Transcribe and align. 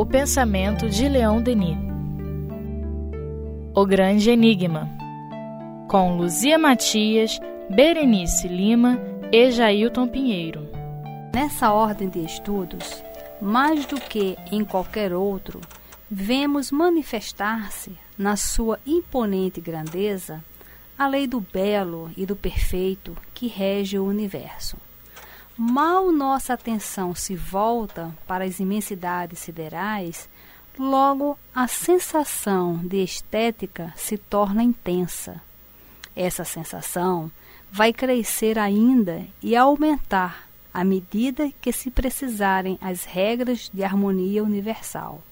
O 0.00 0.06
pensamento 0.06 0.88
de 0.88 1.06
Leon 1.06 1.42
Denis. 1.42 1.76
O 3.74 3.84
Grande 3.84 4.30
Enigma. 4.30 4.88
Com 5.90 6.16
Luzia 6.16 6.58
Matias, 6.58 7.38
Berenice 7.68 8.48
Lima 8.48 8.98
e 9.30 9.50
Jailton 9.50 10.08
Pinheiro. 10.08 10.66
Nessa 11.34 11.70
ordem 11.74 12.08
de 12.08 12.20
estudos, 12.20 13.04
mais 13.42 13.84
do 13.84 14.00
que 14.00 14.38
em 14.50 14.64
qualquer 14.64 15.12
outro, 15.12 15.60
vemos 16.10 16.70
manifestar-se, 16.70 17.92
na 18.16 18.36
sua 18.36 18.80
imponente 18.86 19.60
grandeza, 19.60 20.42
a 20.96 21.06
lei 21.06 21.26
do 21.26 21.42
belo 21.42 22.10
e 22.16 22.24
do 22.24 22.34
perfeito 22.34 23.14
que 23.34 23.48
rege 23.48 23.98
o 23.98 24.06
universo. 24.06 24.78
Mal 25.62 26.10
nossa 26.10 26.54
atenção 26.54 27.14
se 27.14 27.36
volta 27.36 28.16
para 28.26 28.44
as 28.44 28.60
imensidades 28.60 29.40
siderais, 29.40 30.26
logo 30.78 31.38
a 31.54 31.68
sensação 31.68 32.78
de 32.78 33.04
estética 33.04 33.92
se 33.94 34.16
torna 34.16 34.62
intensa. 34.62 35.38
Essa 36.16 36.46
sensação 36.46 37.30
vai 37.70 37.92
crescer 37.92 38.58
ainda 38.58 39.22
e 39.42 39.54
aumentar 39.54 40.48
à 40.72 40.82
medida 40.82 41.52
que 41.60 41.72
se 41.72 41.90
precisarem 41.90 42.78
as 42.80 43.04
regras 43.04 43.70
de 43.70 43.84
harmonia 43.84 44.42
universal. 44.42 45.22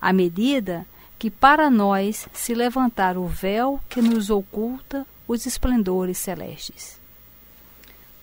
À 0.00 0.14
medida 0.14 0.86
que 1.18 1.30
para 1.30 1.68
nós 1.68 2.26
se 2.32 2.54
levantar 2.54 3.18
o 3.18 3.26
véu 3.26 3.82
que 3.90 4.00
nos 4.00 4.30
oculta 4.30 5.06
os 5.28 5.44
esplendores 5.44 6.16
celestes. 6.16 7.04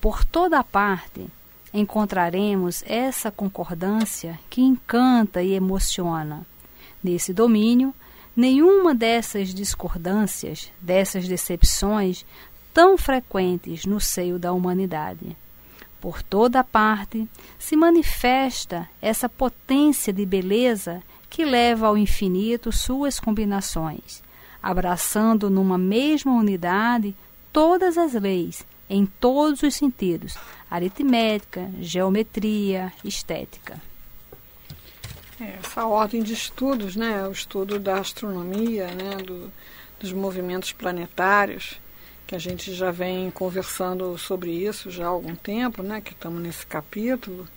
Por 0.04 0.26
toda 0.26 0.62
parte 0.66 1.28
encontraremos 1.74 2.84
essa 2.86 3.32
concordância 3.32 4.38
que 4.50 4.60
encanta 4.60 5.42
e 5.42 5.54
emociona. 5.54 6.46
Nesse 7.02 7.34
domínio, 7.34 7.96
nenhuma 8.36 8.94
dessas 8.94 9.54
discordâncias, 9.54 10.70
dessas 10.82 11.26
decepções 11.26 12.26
tão 12.74 12.98
frequentes 12.98 13.86
no 13.86 14.02
seio 14.02 14.38
da 14.38 14.52
humanidade. 14.52 15.38
Por 16.02 16.22
toda 16.22 16.66
parte 16.66 17.26
se 17.58 17.78
manifesta 17.78 18.90
essa 19.02 19.30
potência 19.30 20.12
de 20.12 20.26
beleza 20.26 21.02
que 21.30 21.46
leva 21.46 21.88
ao 21.88 21.98
infinito 21.98 22.74
suas 22.74 23.22
combinações, 23.22 24.22
abraçando 24.62 25.50
numa 25.50 25.78
mesma 25.78 26.34
unidade 26.34 27.16
todas 27.54 27.98
as 27.98 28.12
leis, 28.16 28.66
em 28.94 29.06
todos 29.06 29.64
os 29.64 29.76
sentidos: 29.76 30.36
aritmética, 30.70 31.70
geometria, 31.80 32.94
estética. 33.04 33.82
É, 35.42 35.58
essa 35.60 35.86
ordem 35.86 36.22
de 36.22 36.34
estudos, 36.34 36.96
né, 36.96 37.28
o 37.28 37.32
estudo 37.32 37.80
da 37.80 38.00
astronomia, 38.00 38.88
né, 38.88 39.18
do, 39.18 39.52
dos 40.00 40.14
movimentos 40.14 40.72
planetários, 40.72 41.82
que 42.28 42.36
a 42.36 42.40
gente 42.40 42.74
já 42.74 42.92
vem 42.92 43.32
conversando 43.32 44.18
sobre 44.18 44.52
isso 44.52 44.92
já 44.92 45.06
há 45.06 45.10
algum 45.10 45.36
tempo, 45.36 45.82
né, 45.82 46.00
que 46.00 46.14
estamos 46.14 46.42
nesse 46.42 46.66
capítulo. 46.66 47.48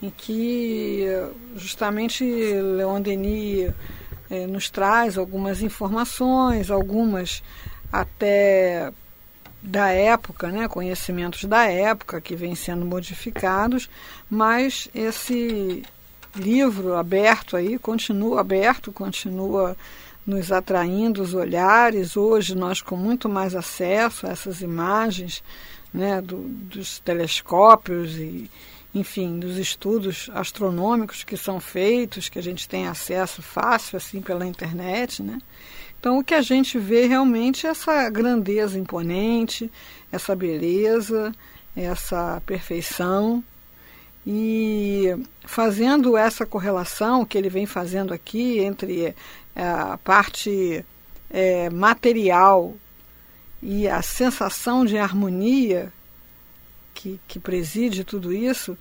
Em 0.00 0.10
que 0.10 1.06
justamente 1.56 2.22
Leon 2.22 3.00
Denis 3.00 3.72
eh, 4.30 4.46
nos 4.46 4.70
traz 4.70 5.18
algumas 5.18 5.60
informações, 5.60 6.70
algumas 6.70 7.42
até 7.92 8.92
da 9.62 9.90
época, 9.90 10.48
né, 10.48 10.68
conhecimentos 10.68 11.44
da 11.44 11.64
época 11.64 12.20
que 12.20 12.36
vêm 12.36 12.54
sendo 12.54 12.84
modificados, 12.84 13.90
mas 14.30 14.88
esse 14.94 15.82
livro 16.34 16.94
aberto 16.94 17.56
aí 17.56 17.78
continua 17.78 18.40
aberto, 18.40 18.92
continua 18.92 19.76
nos 20.24 20.52
atraindo 20.52 21.22
os 21.22 21.34
olhares. 21.34 22.16
Hoje 22.16 22.54
nós 22.54 22.80
com 22.80 22.96
muito 22.96 23.28
mais 23.28 23.54
acesso 23.54 24.26
a 24.26 24.30
essas 24.30 24.60
imagens, 24.60 25.42
né, 25.92 26.20
do, 26.20 26.36
dos 26.36 27.00
telescópios 27.00 28.14
e 28.16 28.50
enfim, 28.94 29.38
dos 29.38 29.58
estudos 29.58 30.30
astronômicos 30.32 31.22
que 31.22 31.36
são 31.36 31.60
feitos, 31.60 32.28
que 32.28 32.38
a 32.38 32.42
gente 32.42 32.68
tem 32.68 32.86
acesso 32.86 33.42
fácil 33.42 33.96
assim 33.96 34.20
pela 34.20 34.46
internet, 34.46 35.22
né? 35.22 35.38
Então 35.98 36.18
o 36.18 36.24
que 36.24 36.34
a 36.34 36.42
gente 36.42 36.78
vê 36.78 37.06
realmente 37.06 37.66
é 37.66 37.70
essa 37.70 38.08
grandeza 38.08 38.78
imponente, 38.78 39.70
essa 40.12 40.34
beleza, 40.34 41.32
essa 41.76 42.42
perfeição 42.46 43.42
e 44.26 45.16
fazendo 45.44 46.16
essa 46.16 46.44
correlação 46.44 47.24
que 47.24 47.38
ele 47.38 47.48
vem 47.48 47.66
fazendo 47.66 48.12
aqui 48.12 48.58
entre 48.58 49.14
é, 49.56 49.62
a 49.62 49.98
parte 49.98 50.84
é, 51.30 51.70
material 51.70 52.74
e 53.62 53.88
a 53.88 54.02
sensação 54.02 54.84
de 54.84 54.98
harmonia 54.98 55.92
que, 56.94 57.20
que 57.26 57.38
preside 57.38 58.04
tudo 58.04 58.32
isso, 58.32 58.76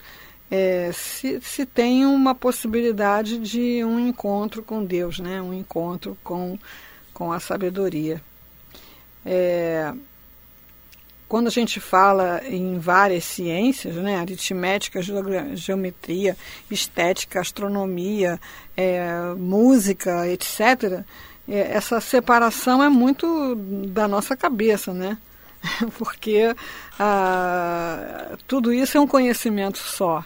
é, 0.49 0.91
se, 0.93 1.39
se 1.41 1.65
tem 1.65 2.05
uma 2.05 2.33
possibilidade 2.33 3.37
de 3.37 3.83
um 3.83 3.99
encontro 3.99 4.63
com 4.63 4.83
Deus, 4.83 5.19
né? 5.19 5.41
um 5.41 5.53
encontro 5.53 6.17
com, 6.23 6.57
com 7.17 7.31
a 7.31 7.39
sabedoria. 7.39 8.21
É, 9.25 9.91
quando 11.27 11.47
a 11.47 11.49
gente 11.49 11.79
fala 11.79 12.43
em 12.45 12.77
várias 12.77 13.23
ciências, 13.25 13.95
né, 13.95 14.17
aritmética, 14.17 15.01
geometria, 15.55 16.37
estética, 16.69 17.41
astronomia, 17.41 18.39
é, 18.77 19.33
música, 19.35 20.27
etc., 20.27 21.03
é, 21.49 21.75
essa 21.75 21.99
separação 21.99 22.83
é 22.83 22.89
muito 22.89 23.55
da 23.87 24.07
nossa 24.07 24.37
cabeça, 24.37 24.93
né? 24.93 25.17
porque 25.97 26.55
ah, 26.99 28.37
tudo 28.47 28.71
isso 28.71 28.95
é 28.95 29.01
um 29.01 29.07
conhecimento 29.07 29.79
só. 29.79 30.23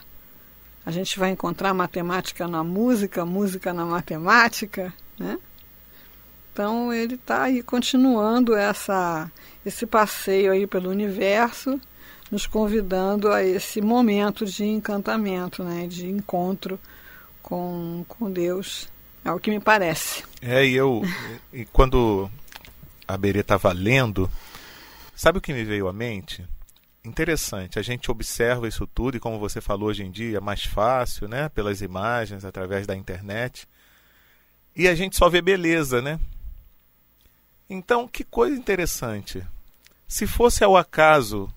A 0.85 0.91
gente 0.91 1.18
vai 1.18 1.29
encontrar 1.29 1.73
matemática 1.73 2.50
na 2.50 2.66
música, 2.66 3.23
música 3.23 3.72
na 3.72 3.85
matemática, 3.85 4.94
né? 5.18 5.38
Então 6.52 6.94
ele 6.94 7.16
está 7.16 7.44
aí 7.44 7.64
continuando 7.64 8.56
essa, 8.56 9.32
esse 9.66 9.86
passeio 9.86 10.52
aí 10.52 10.68
pelo 10.68 10.90
universo, 10.90 11.80
nos 12.30 12.46
convidando 12.46 13.32
a 13.32 13.44
esse 13.44 13.82
momento 13.82 14.46
de 14.46 14.66
encantamento, 14.66 15.64
né? 15.64 15.88
De 15.88 16.08
encontro 16.08 16.80
com, 17.42 18.06
com 18.08 18.32
Deus. 18.32 18.90
É 19.24 19.32
o 19.32 19.40
que 19.40 19.50
me 19.52 19.60
parece. 19.60 20.24
É, 20.42 20.66
e 20.66 20.76
eu, 20.76 21.04
e 21.54 21.66
quando 21.66 22.30
a 23.08 23.16
Berê 23.16 23.42
estava 23.42 23.72
lendo, 23.72 24.30
Sabe 25.22 25.38
o 25.38 25.42
que 25.42 25.54
me 25.54 25.64
veio 25.64 25.88
à 25.88 25.94
mente? 25.94 26.44
Interessante, 27.06 27.78
a 27.78 27.84
gente 27.84 28.10
observa 28.10 28.68
isso 28.68 28.88
tudo 28.88 29.18
e 29.18 29.20
como 29.20 29.38
você 29.38 29.62
falou 29.62 29.90
hoje 29.90 30.02
em 30.04 30.10
dia, 30.10 30.38
é 30.38 30.42
mais 30.42 30.64
fácil, 30.64 31.28
né, 31.28 31.48
pelas 31.48 31.80
imagens, 31.80 32.44
através 32.44 32.88
da 32.88 32.96
internet. 32.96 33.68
E 34.76 34.88
a 34.88 34.96
gente 34.96 35.16
só 35.16 35.30
vê 35.30 35.40
beleza, 35.40 36.02
né? 36.02 36.20
Então, 37.74 38.06
que 38.06 38.26
coisa 38.26 38.54
interessante. 38.54 39.42
Se 40.06 40.28
fosse 40.28 40.62
ao 40.62 40.76
acaso, 40.76 41.50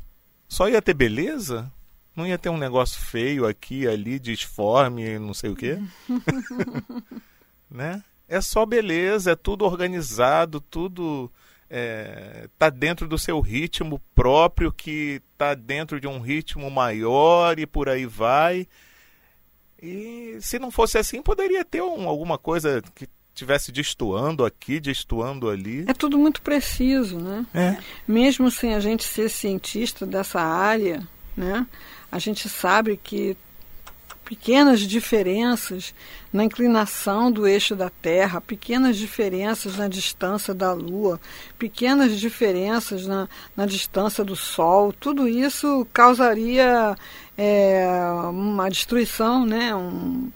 só 0.48 0.68
ia 0.68 0.80
ter 0.80 0.94
beleza? 0.94 1.68
Não 2.14 2.24
ia 2.24 2.38
ter 2.38 2.50
um 2.50 2.56
negócio 2.56 3.00
feio 3.00 3.44
aqui, 3.44 3.88
ali, 3.88 4.20
disforme, 4.20 5.18
não 5.18 5.34
sei 5.34 5.50
o 5.50 5.56
quê? 5.56 5.76
né? 7.68 8.00
É 8.28 8.40
só 8.40 8.64
beleza, 8.64 9.32
é 9.32 9.34
tudo 9.34 9.64
organizado, 9.64 10.60
tudo 10.60 11.32
está 11.64 11.76
é, 11.76 12.48
tá 12.56 12.70
dentro 12.70 13.08
do 13.08 13.18
seu 13.18 13.40
ritmo 13.40 14.00
próprio, 14.14 14.72
que 14.72 15.20
está 15.32 15.52
dentro 15.52 16.00
de 16.00 16.06
um 16.06 16.20
ritmo 16.20 16.70
maior 16.70 17.58
e 17.58 17.66
por 17.66 17.88
aí 17.88 18.06
vai. 18.06 18.68
E 19.82 20.38
se 20.40 20.60
não 20.60 20.70
fosse 20.70 20.96
assim, 20.96 21.20
poderia 21.20 21.64
ter 21.64 21.82
um, 21.82 22.08
alguma 22.08 22.38
coisa 22.38 22.80
que 22.94 23.08
tivesse 23.34 23.72
destoando 23.72 24.44
aqui, 24.44 24.78
destoando 24.80 25.48
ali. 25.50 25.84
É 25.88 25.92
tudo 25.92 26.16
muito 26.16 26.40
preciso, 26.40 27.18
né? 27.18 27.44
É. 27.52 27.76
Mesmo 28.06 28.50
sem 28.50 28.74
a 28.74 28.80
gente 28.80 29.04
ser 29.04 29.28
cientista 29.28 30.06
dessa 30.06 30.40
área, 30.40 31.06
né? 31.36 31.66
A 32.10 32.18
gente 32.18 32.48
sabe 32.48 32.96
que 32.96 33.36
pequenas 34.24 34.80
diferenças 34.80 35.94
na 36.32 36.44
inclinação 36.44 37.30
do 37.30 37.46
eixo 37.46 37.76
da 37.76 37.90
Terra, 37.90 38.40
pequenas 38.40 38.96
diferenças 38.96 39.76
na 39.76 39.86
distância 39.86 40.54
da 40.54 40.72
Lua, 40.72 41.20
pequenas 41.58 42.18
diferenças 42.18 43.06
na, 43.06 43.28
na 43.56 43.66
distância 43.66 44.24
do 44.24 44.34
Sol, 44.34 44.92
tudo 44.92 45.28
isso 45.28 45.86
causaria 45.92 46.96
é, 47.36 47.86
uma 48.30 48.68
destruição, 48.68 49.44
né? 49.44 49.74
Um, 49.74 50.32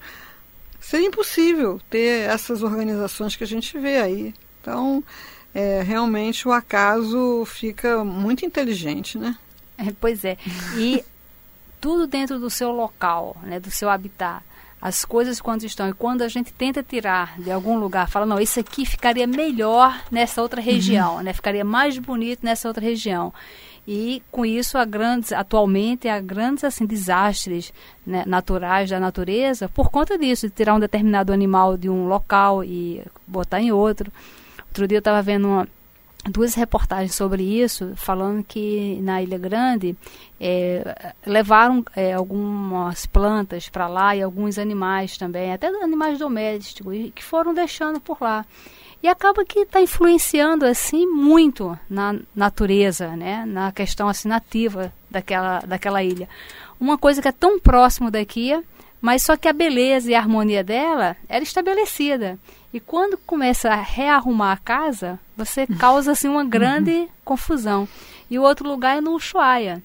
seria 0.89 1.07
impossível 1.07 1.79
ter 1.91 2.31
essas 2.31 2.63
organizações 2.63 3.37
que 3.37 3.45
a 3.45 3.47
gente 3.47 3.79
vê 3.79 3.99
aí. 3.99 4.35
Então, 4.59 5.05
é, 5.55 5.83
realmente 5.83 6.49
o 6.49 6.51
acaso 6.51 7.45
fica 7.45 8.03
muito 8.03 8.47
inteligente, 8.47 9.19
né? 9.19 9.37
É, 9.77 9.93
pois 10.01 10.25
é. 10.25 10.39
E 10.79 11.05
tudo 11.79 12.07
dentro 12.07 12.39
do 12.39 12.49
seu 12.49 12.71
local, 12.71 13.37
né, 13.43 13.61
do 13.61 13.71
seu 13.71 13.91
habitat. 13.91 14.43
as 14.81 15.05
coisas 15.05 15.43
quando 15.43 15.65
estão. 15.65 15.91
E 15.91 15.93
quando 15.93 16.23
a 16.23 16.29
gente 16.29 16.55
tenta 16.55 16.83
tirar 16.83 17.39
de 17.39 17.51
algum 17.51 17.79
lugar, 17.79 18.09
fala, 18.09 18.25
não, 18.25 18.41
isso 18.41 18.59
aqui 18.59 18.87
ficaria 18.87 19.27
melhor 19.27 20.01
nessa 20.11 20.41
outra 20.41 20.61
região, 20.61 21.17
uhum. 21.17 21.23
né? 21.23 21.35
Ficaria 21.35 21.65
mais 21.67 21.99
bonito 21.99 22.41
nessa 22.43 22.67
outra 22.67 22.83
região. 22.83 23.31
E 23.91 24.23
com 24.31 24.45
isso, 24.45 24.77
há 24.77 24.85
grandes, 24.85 25.33
atualmente, 25.33 26.09
há 26.09 26.21
grandes 26.21 26.63
assim, 26.63 26.85
desastres 26.85 27.73
né, 28.07 28.23
naturais 28.27 28.91
da 28.91 29.01
natureza 29.01 29.67
por 29.67 29.89
conta 29.89 30.19
disso, 30.19 30.47
de 30.47 30.53
tirar 30.53 30.75
um 30.75 30.79
determinado 30.79 31.33
animal 31.33 31.79
de 31.79 31.89
um 31.89 32.07
local 32.07 32.63
e 32.63 33.03
botar 33.27 33.63
em 33.63 33.73
outro. 33.73 34.13
Outro 34.67 34.87
dia 34.87 34.99
eu 34.99 35.01
estava 35.01 35.23
vendo 35.23 35.49
uma, 35.49 35.67
duas 36.31 36.55
reportagens 36.55 37.15
sobre 37.15 37.43
isso, 37.43 37.95
falando 37.97 38.45
que 38.45 39.01
na 39.01 39.23
Ilha 39.23 39.39
Grande 39.39 39.97
é, 40.39 41.15
levaram 41.25 41.83
é, 41.97 42.13
algumas 42.13 43.07
plantas 43.07 43.71
para 43.71 43.89
lá 43.89 44.15
e 44.15 44.23
alguns 44.23 44.59
animais 44.59 45.17
também, 45.17 45.51
até 45.51 45.69
animais 45.69 46.19
domésticos, 46.19 47.11
que 47.15 47.25
foram 47.25 47.55
deixando 47.55 47.99
por 47.99 48.19
lá. 48.21 48.45
E 49.03 49.09
acaba 49.09 49.45
que 49.45 49.61
está 49.61 49.81
influenciando 49.81 50.67
assim 50.67 51.07
muito 51.07 51.79
na 51.89 52.17
natureza, 52.35 53.17
né? 53.17 53.45
na 53.47 53.71
questão 53.71 54.09
assim, 54.09 54.29
nativa 54.29 54.93
daquela, 55.11 55.61
daquela 55.61 56.03
ilha. 56.03 56.29
Uma 56.81 56.99
coisa 56.99 57.23
que 57.23 57.29
é 57.29 57.33
tão 57.33 57.61
próximo 57.61 58.11
daqui, 58.11 58.61
mas 59.01 59.23
só 59.23 59.37
que 59.37 59.49
a 59.49 59.53
beleza 59.53 60.11
e 60.11 60.15
a 60.15 60.19
harmonia 60.19 60.65
dela 60.65 61.17
era 61.29 61.43
estabelecida. 61.43 62.39
E 62.73 62.81
quando 62.81 63.17
começa 63.19 63.71
a 63.71 63.77
rearrumar 63.77 64.53
a 64.53 64.57
casa, 64.57 65.19
você 65.37 65.67
causa 65.79 66.13
assim 66.13 66.29
uma 66.29 66.45
grande 66.45 67.09
confusão. 67.25 67.89
E 68.29 68.39
o 68.39 68.43
outro 68.43 68.69
lugar 68.69 68.99
é 68.99 69.01
no 69.01 69.15
Ushuaia, 69.15 69.83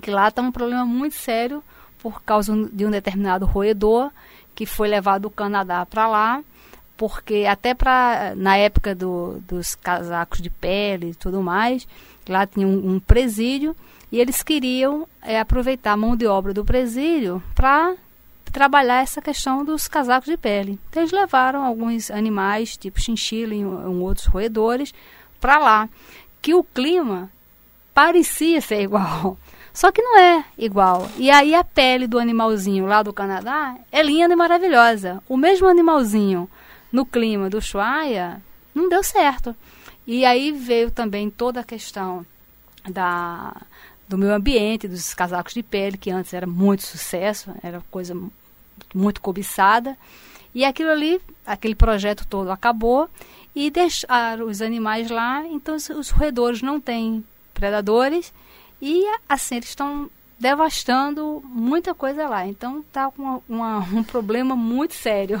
que 0.00 0.10
lá 0.10 0.28
está 0.28 0.40
um 0.40 0.50
problema 0.50 0.84
muito 0.84 1.14
sério 1.14 1.62
por 1.98 2.22
causa 2.22 2.54
de 2.72 2.86
um 2.86 2.90
determinado 2.90 3.44
roedor 3.44 4.10
que 4.54 4.66
foi 4.66 4.88
levado 4.88 5.22
do 5.22 5.30
Canadá 5.30 5.86
para 5.86 6.08
lá, 6.08 6.42
porque 6.98 7.46
até 7.48 7.72
para 7.72 8.34
na 8.36 8.56
época 8.56 8.94
do, 8.94 9.40
dos 9.48 9.74
casacos 9.76 10.42
de 10.42 10.50
pele 10.50 11.10
e 11.10 11.14
tudo 11.14 11.40
mais, 11.40 11.86
lá 12.28 12.44
tinha 12.44 12.66
um, 12.66 12.94
um 12.94 13.00
presídio 13.00 13.74
e 14.10 14.18
eles 14.18 14.42
queriam 14.42 15.06
é, 15.22 15.38
aproveitar 15.38 15.92
a 15.92 15.96
mão 15.96 16.16
de 16.16 16.26
obra 16.26 16.52
do 16.52 16.64
presídio 16.64 17.42
para 17.54 17.94
trabalhar 18.52 19.02
essa 19.02 19.22
questão 19.22 19.64
dos 19.64 19.86
casacos 19.86 20.28
de 20.28 20.36
pele. 20.36 20.78
Então, 20.90 21.02
eles 21.02 21.12
levaram 21.12 21.62
alguns 21.64 22.10
animais, 22.10 22.76
tipo 22.76 23.00
chinchila 23.00 23.54
e 23.54 23.64
um, 23.64 24.02
outros 24.02 24.26
roedores, 24.26 24.92
para 25.40 25.58
lá. 25.58 25.88
Que 26.42 26.54
o 26.54 26.64
clima 26.64 27.30
parecia 27.94 28.60
ser 28.60 28.82
igual. 28.82 29.38
Só 29.72 29.92
que 29.92 30.02
não 30.02 30.18
é 30.18 30.44
igual. 30.56 31.08
E 31.16 31.30
aí 31.30 31.54
a 31.54 31.62
pele 31.62 32.08
do 32.08 32.18
animalzinho 32.18 32.86
lá 32.86 33.02
do 33.02 33.12
Canadá 33.12 33.76
é 33.92 34.02
linda 34.02 34.32
e 34.32 34.36
maravilhosa. 34.36 35.22
O 35.28 35.36
mesmo 35.36 35.68
animalzinho 35.68 36.48
no 36.92 37.04
clima 37.04 37.50
do 37.50 37.58
Ushuaia 37.58 38.42
não 38.74 38.88
deu 38.88 39.02
certo. 39.02 39.54
E 40.06 40.24
aí 40.24 40.52
veio 40.52 40.90
também 40.90 41.28
toda 41.28 41.60
a 41.60 41.64
questão 41.64 42.24
da, 42.88 43.54
do 44.08 44.16
meio 44.16 44.34
ambiente, 44.34 44.88
dos 44.88 45.12
casacos 45.12 45.52
de 45.52 45.62
pele, 45.62 45.98
que 45.98 46.10
antes 46.10 46.32
era 46.32 46.46
muito 46.46 46.82
sucesso, 46.82 47.52
era 47.62 47.82
coisa 47.90 48.16
muito 48.94 49.20
cobiçada. 49.20 49.96
E 50.54 50.64
aquilo 50.64 50.90
ali, 50.90 51.20
aquele 51.44 51.74
projeto 51.74 52.26
todo 52.26 52.50
acabou 52.50 53.08
e 53.54 53.70
deixaram 53.70 54.46
os 54.46 54.62
animais 54.62 55.10
lá, 55.10 55.44
então 55.46 55.74
os, 55.74 55.90
os 55.90 56.10
roedores 56.10 56.62
não 56.62 56.80
têm 56.80 57.24
predadores 57.52 58.32
e 58.80 59.04
assim 59.28 59.56
eles 59.56 59.68
estão 59.68 60.08
devastando 60.38 61.42
muita 61.44 61.94
coisa 61.94 62.28
lá. 62.28 62.46
Então 62.46 62.84
tá 62.92 63.10
com 63.10 63.22
uma, 63.22 63.42
uma, 63.48 63.78
um 63.92 64.02
problema 64.02 64.54
muito 64.54 64.94
sério. 64.94 65.40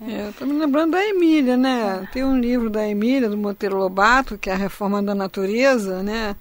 É, 0.00 0.30
Estou 0.30 0.46
me 0.46 0.58
lembrando 0.58 0.92
da 0.92 1.04
Emília, 1.04 1.56
né? 1.56 2.08
Tem 2.12 2.24
um 2.24 2.38
livro 2.38 2.70
da 2.70 2.88
Emília, 2.88 3.28
do 3.28 3.36
Monteiro 3.36 3.76
Lobato, 3.76 4.38
que 4.38 4.48
é 4.48 4.52
a 4.52 4.56
Reforma 4.56 5.02
da 5.02 5.14
Natureza, 5.14 6.02
né? 6.02 6.36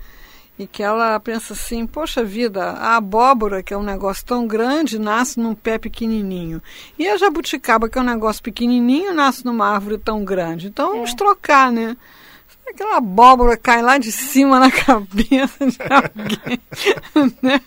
e 0.60 0.68
que 0.68 0.84
ela 0.84 1.18
pensa 1.22 1.54
assim: 1.54 1.88
poxa 1.88 2.22
vida, 2.22 2.72
a 2.72 2.98
abóbora, 2.98 3.64
que 3.64 3.74
é 3.74 3.78
um 3.78 3.84
negócio 3.84 4.26
tão 4.26 4.46
grande, 4.46 5.00
nasce 5.00 5.40
num 5.40 5.56
pé 5.56 5.78
pequenininho. 5.78 6.62
E 6.98 7.08
a 7.08 7.16
jabuticaba, 7.16 7.88
que 7.88 7.98
é 7.98 8.02
um 8.02 8.06
negócio 8.06 8.44
pequenininho, 8.44 9.14
nasce 9.14 9.46
numa 9.46 9.70
árvore 9.70 9.98
tão 9.98 10.24
grande. 10.26 10.68
Então 10.68 10.92
vamos 10.92 11.12
é. 11.12 11.16
trocar, 11.16 11.72
né? 11.72 11.96
Aquela 12.70 12.98
abóbora 12.98 13.58
cai 13.58 13.82
lá 13.82 13.98
de 13.98 14.12
cima 14.12 14.60
na 14.60 14.70
cabeça 14.72 15.66
de 15.66 15.78
alguém. 15.90 16.60
né? 17.42 17.62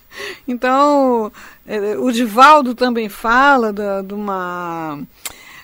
Então, 0.46 1.32
é, 1.66 1.96
o 1.96 2.10
Divaldo 2.10 2.74
também 2.74 3.08
fala 3.08 3.72
de 3.72 4.14
uma 4.14 5.00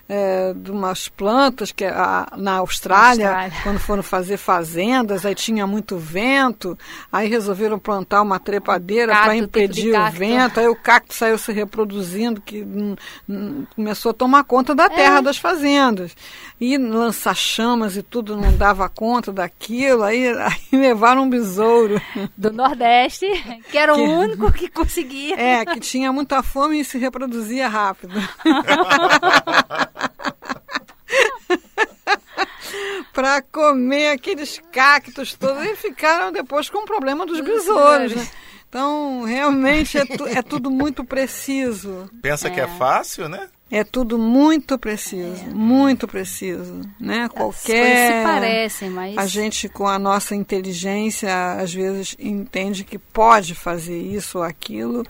é, 0.09 0.55
de 0.55 0.71
umas 0.71 1.07
plantas 1.09 1.71
que 1.71 1.85
a, 1.85 2.33
na 2.37 2.57
Austrália, 2.57 3.29
Austrália, 3.29 3.59
quando 3.63 3.79
foram 3.79 4.03
fazer 4.03 4.39
fazendas, 4.39 5.27
aí 5.27 5.35
tinha 5.35 5.67
muito 5.67 5.99
vento, 5.99 6.79
aí 7.13 7.29
resolveram 7.29 7.79
plantar 7.79 8.23
uma 8.23 8.41
trepadeira 8.41 9.13
para 9.13 9.37
impedir 9.37 9.95
o 9.95 10.11
vento, 10.11 10.59
aí 10.59 10.67
o 10.67 10.75
cacto 10.75 11.13
saiu 11.13 11.37
se 11.37 11.53
reproduzindo, 11.53 12.41
que 12.41 12.63
hum, 12.63 12.97
hum, 13.29 13.67
começou 13.77 14.11
a 14.11 14.15
tomar 14.15 14.45
conta 14.45 14.75
da 14.75 14.89
terra 14.89 15.19
é. 15.19 15.23
das 15.23 15.37
fazendas. 15.37 16.17
E 16.61 16.77
lançar 16.77 17.37
chamas 17.37 17.97
e 17.97 18.03
tudo 18.03 18.37
não 18.37 18.57
dava 18.57 18.89
conta 18.89 19.31
daquilo, 19.31 20.03
aí, 20.03 20.27
aí 20.33 20.57
levaram 20.73 21.25
um 21.25 21.31
besouro. 21.31 22.01
Do 22.37 22.51
Nordeste, 22.51 23.27
que 23.71 23.77
era 23.77 23.95
que, 23.95 24.01
o 24.01 24.05
único 24.05 24.51
que 24.53 24.69
conseguia. 24.69 25.39
É, 25.39 25.67
que 25.67 25.81
tinha 25.81 26.11
muita 26.13 26.43
fome 26.43 26.81
e 26.81 26.85
se 26.85 26.97
reproduzia 26.97 27.69
rápido. 27.69 28.15
para 33.13 33.43
comer 33.43 34.11
aqueles 34.11 34.61
cactos 34.71 35.35
todos 35.35 35.65
e 35.65 35.75
ficaram 35.77 36.31
depois 36.31 36.71
com 36.71 36.79
o 36.79 36.87
problema 36.87 37.27
dos 37.27 37.41
besouros. 37.41 38.15
Né? 38.15 38.29
Então, 38.69 39.25
realmente 39.25 39.97
é, 39.97 40.05
tu, 40.05 40.27
é, 40.27 40.43
tudo 40.43 40.71
muito 40.71 41.03
preciso. 41.03 42.09
Pensa 42.21 42.49
é. 42.49 42.51
que 42.51 42.61
é 42.61 42.67
fácil, 42.67 43.29
né? 43.29 43.49
É 43.71 43.85
tudo 43.85 44.19
muito 44.19 44.79
preciso, 44.79 45.45
é. 45.45 45.53
muito 45.53 46.09
preciso, 46.09 46.81
né? 46.99 47.29
Qualquer 47.29 48.23
se 48.23 48.25
parecem, 48.25 48.91
mas 48.91 49.19
a 49.19 49.27
gente 49.27 49.69
com 49.69 49.87
a 49.87 49.99
nossa 49.99 50.35
inteligência 50.35 51.53
às 51.53 51.75
vezes 51.75 52.17
entende 52.19 52.83
que 52.83 52.99
pode 52.99 53.55
fazer 53.55 54.01
isso 54.01 54.39
ou 54.39 54.45
aquilo 54.45 55.05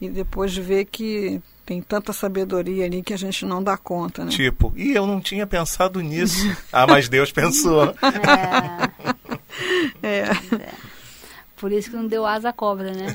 e 0.00 0.08
depois 0.08 0.56
vê 0.56 0.86
que 0.86 1.42
tem 1.68 1.82
tanta 1.82 2.14
sabedoria 2.14 2.86
ali 2.86 3.02
que 3.02 3.12
a 3.12 3.16
gente 3.18 3.44
não 3.44 3.62
dá 3.62 3.76
conta, 3.76 4.24
né? 4.24 4.30
Tipo, 4.30 4.72
e 4.74 4.94
eu 4.94 5.06
não 5.06 5.20
tinha 5.20 5.46
pensado 5.46 6.00
nisso. 6.00 6.50
ah, 6.72 6.86
mas 6.86 7.10
Deus 7.10 7.30
pensou. 7.30 7.94
É. 10.00 10.00
é. 10.02 10.20
é. 10.22 10.74
Por 11.58 11.70
isso 11.70 11.90
que 11.90 11.96
não 11.96 12.06
deu 12.06 12.24
asa 12.24 12.48
à 12.48 12.52
cobra, 12.54 12.94
né? 12.94 13.14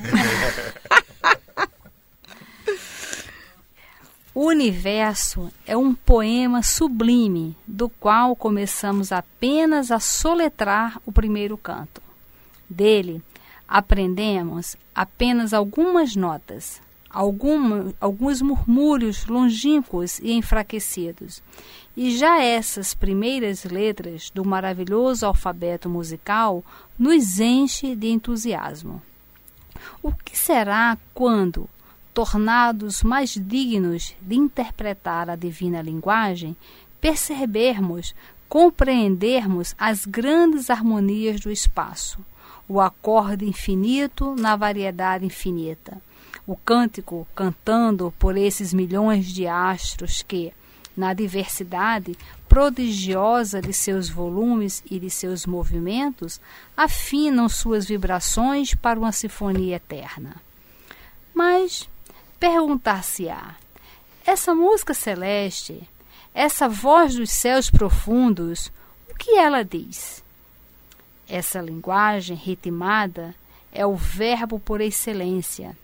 O 4.32 4.46
universo 4.46 5.52
é 5.66 5.76
um 5.76 5.92
poema 5.92 6.62
sublime, 6.62 7.56
do 7.66 7.88
qual 7.88 8.36
começamos 8.36 9.10
apenas 9.10 9.90
a 9.90 9.98
soletrar 9.98 11.00
o 11.04 11.10
primeiro 11.10 11.58
canto. 11.58 12.00
Dele 12.70 13.20
aprendemos 13.66 14.76
apenas 14.94 15.52
algumas 15.52 16.14
notas, 16.14 16.80
alguma, 17.14 17.94
alguns 18.00 18.42
murmúrios 18.42 19.24
longínquos 19.26 20.18
e 20.18 20.32
enfraquecidos. 20.32 21.40
E 21.96 22.16
já 22.16 22.42
essas 22.42 22.92
primeiras 22.92 23.62
letras 23.64 24.30
do 24.30 24.44
maravilhoso 24.44 25.24
alfabeto 25.24 25.88
musical 25.88 26.64
nos 26.98 27.38
enche 27.38 27.94
de 27.94 28.08
entusiasmo. 28.08 29.00
O 30.02 30.10
que 30.12 30.36
será 30.36 30.98
quando, 31.14 31.70
tornados 32.12 33.04
mais 33.04 33.30
dignos 33.30 34.16
de 34.20 34.34
interpretar 34.34 35.30
a 35.30 35.36
divina 35.36 35.80
linguagem, 35.80 36.56
percebermos, 37.00 38.12
compreendermos 38.48 39.74
as 39.78 40.04
grandes 40.04 40.68
harmonias 40.68 41.40
do 41.40 41.50
espaço, 41.50 42.18
o 42.68 42.80
acorde 42.80 43.44
infinito 43.44 44.34
na 44.34 44.56
variedade 44.56 45.24
infinita? 45.24 46.02
O 46.46 46.56
cântico 46.56 47.26
cantando 47.34 48.12
por 48.18 48.36
esses 48.36 48.74
milhões 48.74 49.26
de 49.26 49.46
astros 49.46 50.22
que, 50.22 50.52
na 50.96 51.12
diversidade 51.14 52.16
prodigiosa 52.48 53.60
de 53.60 53.72
seus 53.72 54.08
volumes 54.08 54.82
e 54.90 54.98
de 54.98 55.10
seus 55.10 55.46
movimentos, 55.46 56.40
afinam 56.76 57.48
suas 57.48 57.86
vibrações 57.86 58.74
para 58.74 58.98
uma 58.98 59.12
sinfonia 59.12 59.76
eterna. 59.76 60.36
Mas 61.34 61.88
perguntar-se-á: 62.38 63.56
essa 64.24 64.54
música 64.54 64.94
celeste, 64.94 65.82
essa 66.32 66.68
voz 66.68 67.14
dos 67.14 67.30
céus 67.30 67.70
profundos, 67.70 68.70
o 69.10 69.14
que 69.14 69.36
ela 69.36 69.64
diz? 69.64 70.22
Essa 71.26 71.60
linguagem 71.60 72.36
ritmada 72.36 73.34
é 73.72 73.84
o 73.86 73.96
verbo 73.96 74.60
por 74.60 74.80
excelência 74.80 75.76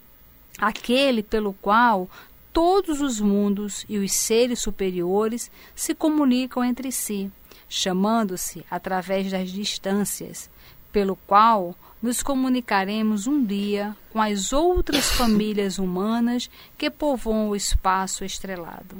aquele 0.61 1.23
pelo 1.23 1.53
qual 1.55 2.09
todos 2.53 3.01
os 3.01 3.21
mundos 3.21 3.85
e 3.89 3.99
os 3.99 4.13
seres 4.13 4.61
superiores 4.61 5.51
se 5.75 5.95
comunicam 5.95 6.65
entre 6.65 6.93
si, 6.93 7.31
chamando-se 7.69 8.65
através 8.71 9.31
das 9.31 9.51
distâncias, 9.51 10.51
pelo 10.93 11.17
qual 11.27 11.75
nos 12.03 12.23
comunicaremos 12.23 13.27
um 13.27 13.45
dia 13.45 13.95
com 14.13 14.21
as 14.21 14.53
outras 14.53 15.07
famílias 15.17 15.79
humanas 15.79 16.51
que 16.77 16.91
povoam 16.91 17.49
o 17.49 17.57
espaço 17.57 18.25
estrelado. 18.25 18.97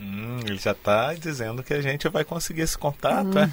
Hum, 0.00 0.38
ele 0.46 0.58
já 0.58 0.70
está 0.70 1.12
dizendo 1.14 1.62
que 1.62 1.74
a 1.74 1.80
gente 1.80 2.08
vai 2.08 2.24
conseguir 2.24 2.62
esse 2.62 2.78
contato, 2.78 3.36
hum. 3.36 3.50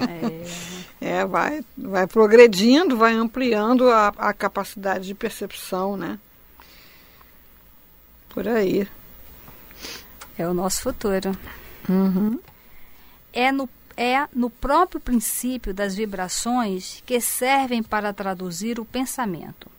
é? 1.00 1.18
é, 1.18 1.26
vai, 1.26 1.62
vai 1.76 2.06
progredindo, 2.06 2.96
vai 2.96 3.12
ampliando 3.12 3.90
a, 3.90 4.08
a 4.16 4.32
capacidade 4.32 5.06
de 5.06 5.14
percepção, 5.14 5.98
né? 5.98 6.18
Por 8.34 8.48
aí. 8.48 8.88
É 10.36 10.46
o 10.46 10.52
nosso 10.52 10.82
futuro. 10.82 11.38
Uhum. 11.88 12.40
É 13.32 13.52
no 13.52 13.68
é 13.96 14.26
no 14.34 14.50
próprio 14.50 15.00
princípio 15.00 15.72
das 15.72 15.94
vibrações 15.94 17.00
que 17.06 17.20
servem 17.20 17.80
para 17.80 18.12
traduzir 18.12 18.80
o 18.80 18.84
pensamento. 18.84 19.70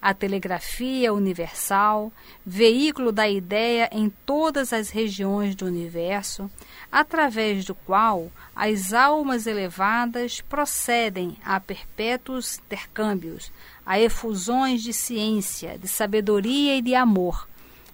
A 0.00 0.14
telegrafia 0.14 1.12
universal, 1.12 2.10
veículo 2.46 3.12
da 3.12 3.28
ideia 3.28 3.90
em 3.92 4.08
todas 4.24 4.72
as 4.72 4.88
regiões 4.88 5.54
do 5.54 5.66
universo, 5.66 6.50
através 6.90 7.66
do 7.66 7.74
qual 7.74 8.32
as 8.56 8.94
almas 8.94 9.46
elevadas 9.46 10.40
procedem 10.40 11.36
a 11.44 11.60
perpétuos 11.60 12.58
intercâmbios, 12.58 13.52
a 13.84 14.00
efusões 14.00 14.82
de 14.82 14.94
ciência, 14.94 15.76
de 15.76 15.88
sabedoria 15.88 16.76
e 16.76 16.80
de 16.80 16.94
amor, 16.94 17.46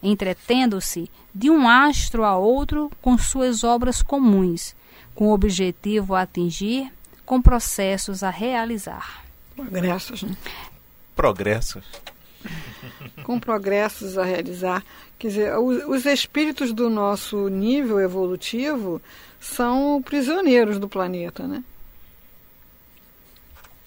entretendo-se 0.05 1.11
de 1.35 1.51
um 1.51 1.69
astro 1.69 2.25
a 2.25 2.37
outro 2.37 2.91
com 3.03 3.19
suas 3.19 3.65
obras 3.65 4.03
comuns 4.03 4.75
com 5.15 5.31
objetivo 5.31 6.15
a 6.15 6.23
atingir, 6.23 6.93
com 7.25 7.41
processos 7.41 8.23
a 8.23 8.31
realizar. 8.31 9.25
Progressos, 9.55 10.23
né? 10.23 10.37
Progressos. 11.15 11.85
com 13.23 13.39
progressos 13.39 14.19
a 14.19 14.25
realizar. 14.25 14.85
Quer 15.19 15.29
dizer, 15.29 15.59
os 15.59 16.05
espíritos 16.05 16.73
do 16.73 16.91
nosso 16.91 17.49
nível 17.49 18.01
evolutivo 18.01 19.01
são 19.41 20.03
prisioneiros 20.05 20.79
do 20.79 20.89
planeta, 20.89 21.47
né? 21.47 21.63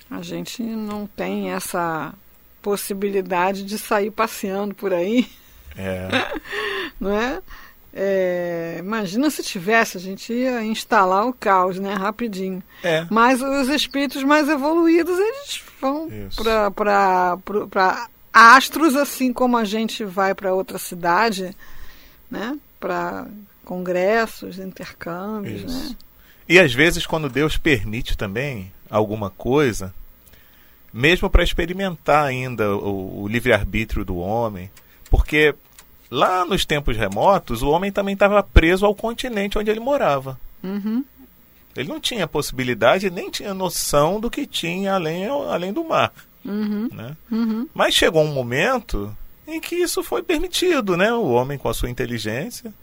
A 0.09 0.21
gente 0.21 0.63
não 0.63 1.05
tem 1.05 1.51
essa 1.51 2.13
possibilidade 2.61 3.63
de 3.63 3.77
sair 3.77 4.09
passeando 4.09 4.73
por 4.73 4.93
aí. 4.93 5.29
É. 5.77 6.07
não 6.99 7.11
é? 7.11 7.41
É, 7.99 8.75
imagina 8.79 9.29
se 9.29 9.41
tivesse, 9.41 9.97
a 9.97 9.99
gente 9.99 10.31
ia 10.31 10.63
instalar 10.63 11.25
o 11.25 11.33
caos, 11.33 11.79
né? 11.79 11.93
Rapidinho. 11.93 12.61
É. 12.83 13.07
Mas 13.09 13.41
os 13.41 13.69
espíritos 13.69 14.23
mais 14.23 14.47
evoluídos, 14.47 15.17
eles 15.17 15.63
vão 15.81 16.09
para 16.75 18.07
astros, 18.31 18.95
assim 18.95 19.33
como 19.33 19.57
a 19.57 19.65
gente 19.65 20.03
vai 20.03 20.35
para 20.35 20.53
outra 20.53 20.77
cidade, 20.77 21.55
né? 22.29 22.55
Para 22.79 23.25
congressos, 23.65 24.59
intercâmbios, 24.59 25.63
Isso. 25.63 25.89
né? 25.89 25.95
E 26.47 26.59
às 26.59 26.73
vezes, 26.73 27.05
quando 27.05 27.27
Deus 27.27 27.57
permite 27.57 28.15
também 28.15 28.71
alguma 28.89 29.29
coisa, 29.29 29.93
mesmo 30.93 31.29
para 31.29 31.43
experimentar 31.43 32.25
ainda 32.25 32.75
o, 32.75 33.23
o 33.23 33.27
livre-arbítrio 33.27 34.05
do 34.05 34.17
homem, 34.17 34.69
porque 35.09 35.55
Lá 36.09 36.45
nos 36.45 36.65
tempos 36.65 36.95
remotos, 36.95 37.61
o 37.61 37.69
homem 37.69 37.91
também 37.91 38.13
estava 38.13 38.41
preso 38.41 38.85
ao 38.85 38.95
continente 38.95 39.57
onde 39.57 39.69
ele 39.69 39.79
morava. 39.79 40.39
Uhum. 40.63 41.03
Ele 41.75 41.89
não 41.89 41.99
tinha 41.99 42.25
possibilidade, 42.27 43.09
nem 43.09 43.29
tinha 43.29 43.53
noção 43.53 44.19
do 44.19 44.31
que 44.31 44.47
tinha 44.47 44.95
além, 44.95 45.27
além 45.27 45.71
do 45.71 45.83
mar. 45.83 46.11
Uhum. 46.43 46.89
Né? 46.91 47.15
Uhum. 47.29 47.67
Mas 47.73 47.93
chegou 47.93 48.23
um 48.23 48.33
momento 48.33 49.15
em 49.47 49.59
que 49.59 49.75
isso 49.75 50.01
foi 50.01 50.23
permitido, 50.23 50.97
né? 50.97 51.13
O 51.13 51.27
homem, 51.27 51.57
com 51.57 51.69
a 51.69 51.73
sua 51.73 51.89
inteligência, 51.89 52.73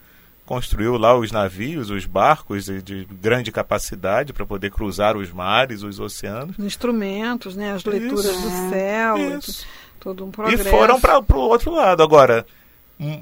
construiu 0.46 0.96
lá 0.96 1.16
os 1.16 1.32
navios, 1.32 1.90
os 1.90 2.06
barcos 2.06 2.66
de, 2.66 2.82
de 2.82 3.08
grande 3.20 3.50
capacidade 3.50 4.32
para 4.32 4.46
poder 4.46 4.70
cruzar 4.70 5.16
os 5.16 5.32
mares, 5.32 5.82
os 5.82 5.98
oceanos. 5.98 6.56
Os 6.58 6.64
instrumentos, 6.64 7.56
né? 7.56 7.72
As 7.72 7.84
leituras 7.84 8.26
isso. 8.26 8.42
do 8.42 8.70
céu, 8.70 9.38
isso. 9.38 9.66
todo 9.98 10.24
um 10.24 10.30
progresso. 10.30 10.68
E 10.68 10.70
foram 10.70 11.00
para 11.00 11.18
o 11.18 11.40
outro 11.40 11.72
lado. 11.72 12.02
Agora, 12.02 12.46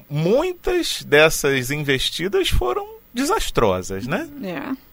muitas 0.09 1.03
dessas 1.03 1.71
investidas 1.71 2.49
foram 2.49 2.87
desastrosas, 3.13 4.07
né? 4.07 4.29
É. 4.43 4.93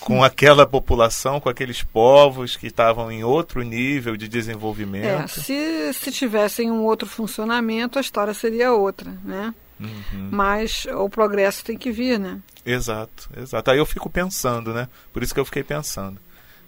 Com 0.00 0.24
aquela 0.24 0.66
população, 0.66 1.40
com 1.40 1.48
aqueles 1.48 1.82
povos 1.82 2.56
que 2.56 2.66
estavam 2.66 3.10
em 3.12 3.22
outro 3.22 3.62
nível 3.62 4.16
de 4.16 4.26
desenvolvimento. 4.26 5.06
É, 5.06 5.26
se, 5.28 5.92
se 5.94 6.10
tivessem 6.10 6.70
um 6.70 6.82
outro 6.82 7.08
funcionamento, 7.08 7.98
a 7.98 8.00
história 8.00 8.34
seria 8.34 8.72
outra, 8.72 9.16
né? 9.24 9.54
Uhum. 9.78 10.28
Mas 10.30 10.86
o 10.86 11.08
progresso 11.08 11.64
tem 11.64 11.76
que 11.76 11.90
vir, 11.90 12.18
né? 12.18 12.40
Exato, 12.64 13.28
exato. 13.36 13.70
Aí 13.70 13.78
eu 13.78 13.86
fico 13.86 14.08
pensando, 14.08 14.72
né? 14.72 14.88
Por 15.12 15.22
isso 15.22 15.34
que 15.34 15.40
eu 15.40 15.44
fiquei 15.44 15.62
pensando. 15.62 16.20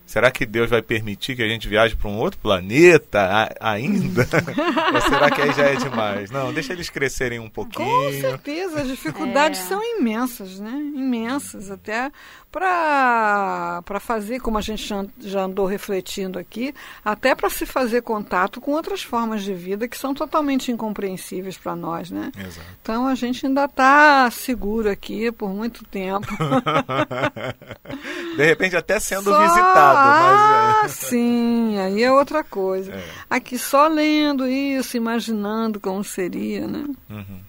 Será 0.07 0.31
que 0.31 0.45
Deus 0.45 0.69
vai 0.69 0.83
permitir 0.83 1.35
que 1.35 1.43
a 1.43 1.49
gente 1.49 1.67
viaje 1.67 1.97
para 1.97 2.09
um 2.09 2.19
outro 2.19 2.39
planeta 2.39 3.49
ainda? 3.59 4.29
Ou 4.95 5.01
será 5.01 5.31
que 5.31 5.41
aí 5.41 5.51
já 5.53 5.65
é 5.65 5.77
demais? 5.77 6.31
Não, 6.31 6.53
deixa 6.53 6.75
eles 6.75 6.91
crescerem 6.91 7.39
um 7.39 7.49
pouquinho. 7.49 7.89
Com 7.89 8.13
certeza, 8.21 8.83
as 8.83 8.89
dificuldades 8.89 9.61
é. 9.61 9.63
são 9.65 9.81
imensas, 9.83 10.61
né? 10.61 10.73
Imensas. 10.95 11.71
Até 11.71 12.13
para 12.53 13.83
fazer, 13.99 14.41
como 14.41 14.59
a 14.59 14.61
gente 14.61 14.87
já 15.21 15.43
andou 15.43 15.67
refletindo 15.67 16.39
aqui, 16.39 16.75
até 17.05 17.35
para 17.35 17.51
se 17.51 17.67
fazer 17.67 18.03
contato 18.03 18.61
com 18.61 18.73
outras 18.73 19.03
formas 19.03 19.43
de 19.43 19.55
vida 19.55 19.89
que 19.89 19.99
são 19.99 20.15
totalmente 20.15 20.71
incompreensíveis 20.71 21.57
para 21.57 21.75
nós, 21.75 22.11
né? 22.11 22.31
Exato. 22.39 22.67
Então 22.81 23.09
a 23.09 23.15
gente 23.15 23.47
ainda 23.47 23.65
está 23.65 24.31
seguro 24.31 24.91
aqui 24.91 25.33
por 25.33 25.49
muito 25.49 25.83
tempo. 25.87 26.29
de 28.37 28.45
repente 28.45 28.77
até 28.77 29.01
sendo 29.01 29.31
só... 29.31 29.41
visitado. 29.41 29.94
Ah, 29.97 30.81
mas... 30.83 31.03
É. 31.03 31.07
sim, 31.09 31.79
aí 31.79 32.03
é 32.03 32.13
outra 32.13 32.43
coisa. 32.43 32.93
É. 32.93 33.05
Aqui 33.29 33.59
só 33.59 33.87
lendo 33.87 34.47
isso, 34.47 34.97
imaginando 34.97 35.81
como 35.81 36.03
seria, 36.05 36.67
né? 36.67 36.85
Uhum. 37.11 37.41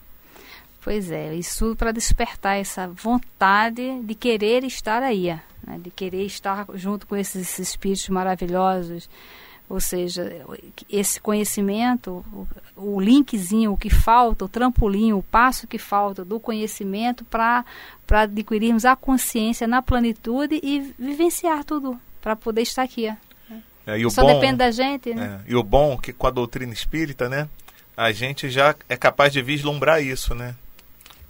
Pois 0.86 1.10
é, 1.10 1.34
isso 1.34 1.76
para 1.76 1.92
despertar 1.92 2.60
essa 2.60 2.88
vontade 2.88 4.02
de 4.04 4.14
querer 4.14 4.64
estar 4.64 5.02
aí, 5.02 5.36
né? 5.66 5.80
de 5.80 5.90
querer 5.90 6.24
estar 6.26 6.68
junto 6.76 7.08
com 7.08 7.16
esses 7.16 7.58
espíritos 7.58 8.08
maravilhosos. 8.10 9.10
Ou 9.68 9.80
seja, 9.80 10.46
esse 10.88 11.20
conhecimento, 11.20 12.24
o, 12.32 12.96
o 12.96 13.02
linkzinho, 13.02 13.74
o 13.74 13.78
que 13.78 13.90
falta, 13.90 14.46
o 14.46 14.48
trampolim, 14.48 15.12
o 15.12 15.24
passo 15.24 15.66
que 15.66 15.80
falta 15.80 16.24
do 16.24 16.40
conhecimento 16.40 17.26
para 17.26 17.66
adquirirmos 18.08 18.86
a 18.86 18.96
consciência 18.96 19.66
na 19.68 19.82
plenitude 19.82 20.60
e 20.62 20.94
vivenciar 21.00 21.64
tudo, 21.64 22.00
para 22.26 22.36
poder 22.36 22.64
estar 22.64 22.82
aqui. 22.82 23.06
É, 23.86 24.10
Só 24.10 24.24
bom, 24.24 24.34
depende 24.34 24.58
da 24.58 24.72
gente. 24.72 25.14
Né? 25.14 25.42
É, 25.46 25.52
e 25.52 25.56
o 25.56 25.62
bom 25.62 25.94
é 25.94 25.98
que 26.02 26.12
com 26.12 26.26
a 26.26 26.32
doutrina 26.32 26.74
espírita, 26.74 27.30
né, 27.30 27.48
a 27.96 28.12
gente 28.12 28.50
já 28.50 28.74
é 28.90 28.98
capaz 28.98 29.32
de 29.32 29.44
vislumbrar 29.44 30.02
isso, 30.02 30.34
né? 30.34 30.56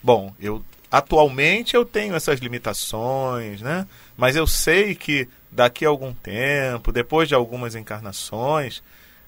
Bom, 0.01 0.33
eu 0.39 0.63
atualmente 0.89 1.75
eu 1.75 1.83
tenho 1.83 2.15
essas 2.15 2.39
limitações, 2.39 3.61
né? 3.61 3.85
Mas 4.15 4.37
eu 4.37 4.47
sei 4.47 4.95
que 4.95 5.27
daqui 5.51 5.85
a 5.85 5.89
algum 5.89 6.13
tempo, 6.13 6.93
depois 6.93 7.27
de 7.27 7.35
algumas 7.35 7.75
encarnações, 7.75 8.81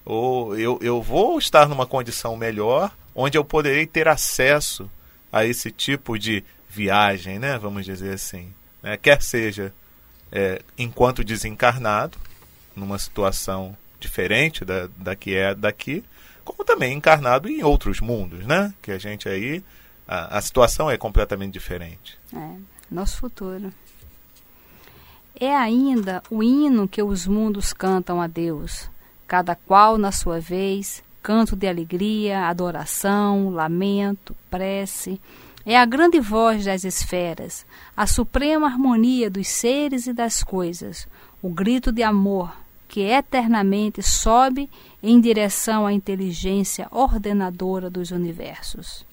ou 0.06 0.58
eu, 0.58 0.78
eu 0.80 1.02
vou 1.02 1.38
estar 1.38 1.68
numa 1.68 1.84
condição 1.84 2.34
melhor, 2.34 2.96
onde 3.14 3.36
eu 3.36 3.44
poderei 3.44 3.84
ter 3.84 4.08
acesso 4.08 4.90
a 5.30 5.44
esse 5.44 5.70
tipo 5.70 6.18
de 6.18 6.42
viagem, 6.66 7.38
né? 7.38 7.58
Vamos 7.58 7.84
dizer 7.84 8.14
assim, 8.14 8.54
né? 8.82 8.96
quer 8.96 9.20
seja 9.20 9.70
é, 10.32 10.62
enquanto 10.76 11.24
desencarnado, 11.24 12.18
numa 12.74 12.98
situação 12.98 13.76
diferente 14.00 14.64
da, 14.64 14.88
da 14.96 15.16
que 15.16 15.34
é 15.34 15.54
daqui, 15.54 16.04
como 16.44 16.64
também 16.64 16.96
encarnado 16.96 17.48
em 17.48 17.62
outros 17.62 18.00
mundos, 18.00 18.46
né? 18.46 18.72
Que 18.80 18.92
a 18.92 18.98
gente 18.98 19.28
aí 19.28 19.62
a, 20.06 20.38
a 20.38 20.40
situação 20.40 20.90
é 20.90 20.96
completamente 20.96 21.52
diferente. 21.52 22.18
É, 22.34 22.56
nosso 22.90 23.18
futuro. 23.18 23.72
É 25.38 25.54
ainda 25.54 26.22
o 26.30 26.42
hino 26.42 26.88
que 26.88 27.02
os 27.02 27.26
mundos 27.26 27.72
cantam 27.72 28.20
a 28.20 28.26
Deus, 28.26 28.90
cada 29.26 29.54
qual 29.54 29.98
na 29.98 30.10
sua 30.10 30.40
vez, 30.40 31.02
canto 31.22 31.54
de 31.54 31.68
alegria, 31.68 32.46
adoração, 32.46 33.50
lamento, 33.50 34.34
prece. 34.50 35.20
É 35.64 35.76
a 35.76 35.84
grande 35.84 36.20
voz 36.20 36.64
das 36.64 36.84
esferas, 36.84 37.66
a 37.96 38.06
suprema 38.06 38.66
harmonia 38.66 39.28
dos 39.28 39.48
seres 39.48 40.06
e 40.06 40.12
das 40.12 40.42
coisas, 40.42 41.06
o 41.42 41.48
grito 41.50 41.92
de 41.92 42.02
amor 42.02 42.52
que 42.88 43.02
eternamente 43.02 44.02
sobe 44.02 44.68
em 45.02 45.20
direção 45.20 45.86
à 45.86 45.92
inteligência 45.92 46.88
ordenadora 46.90 47.90
dos 47.90 48.10
universos. 48.10 49.04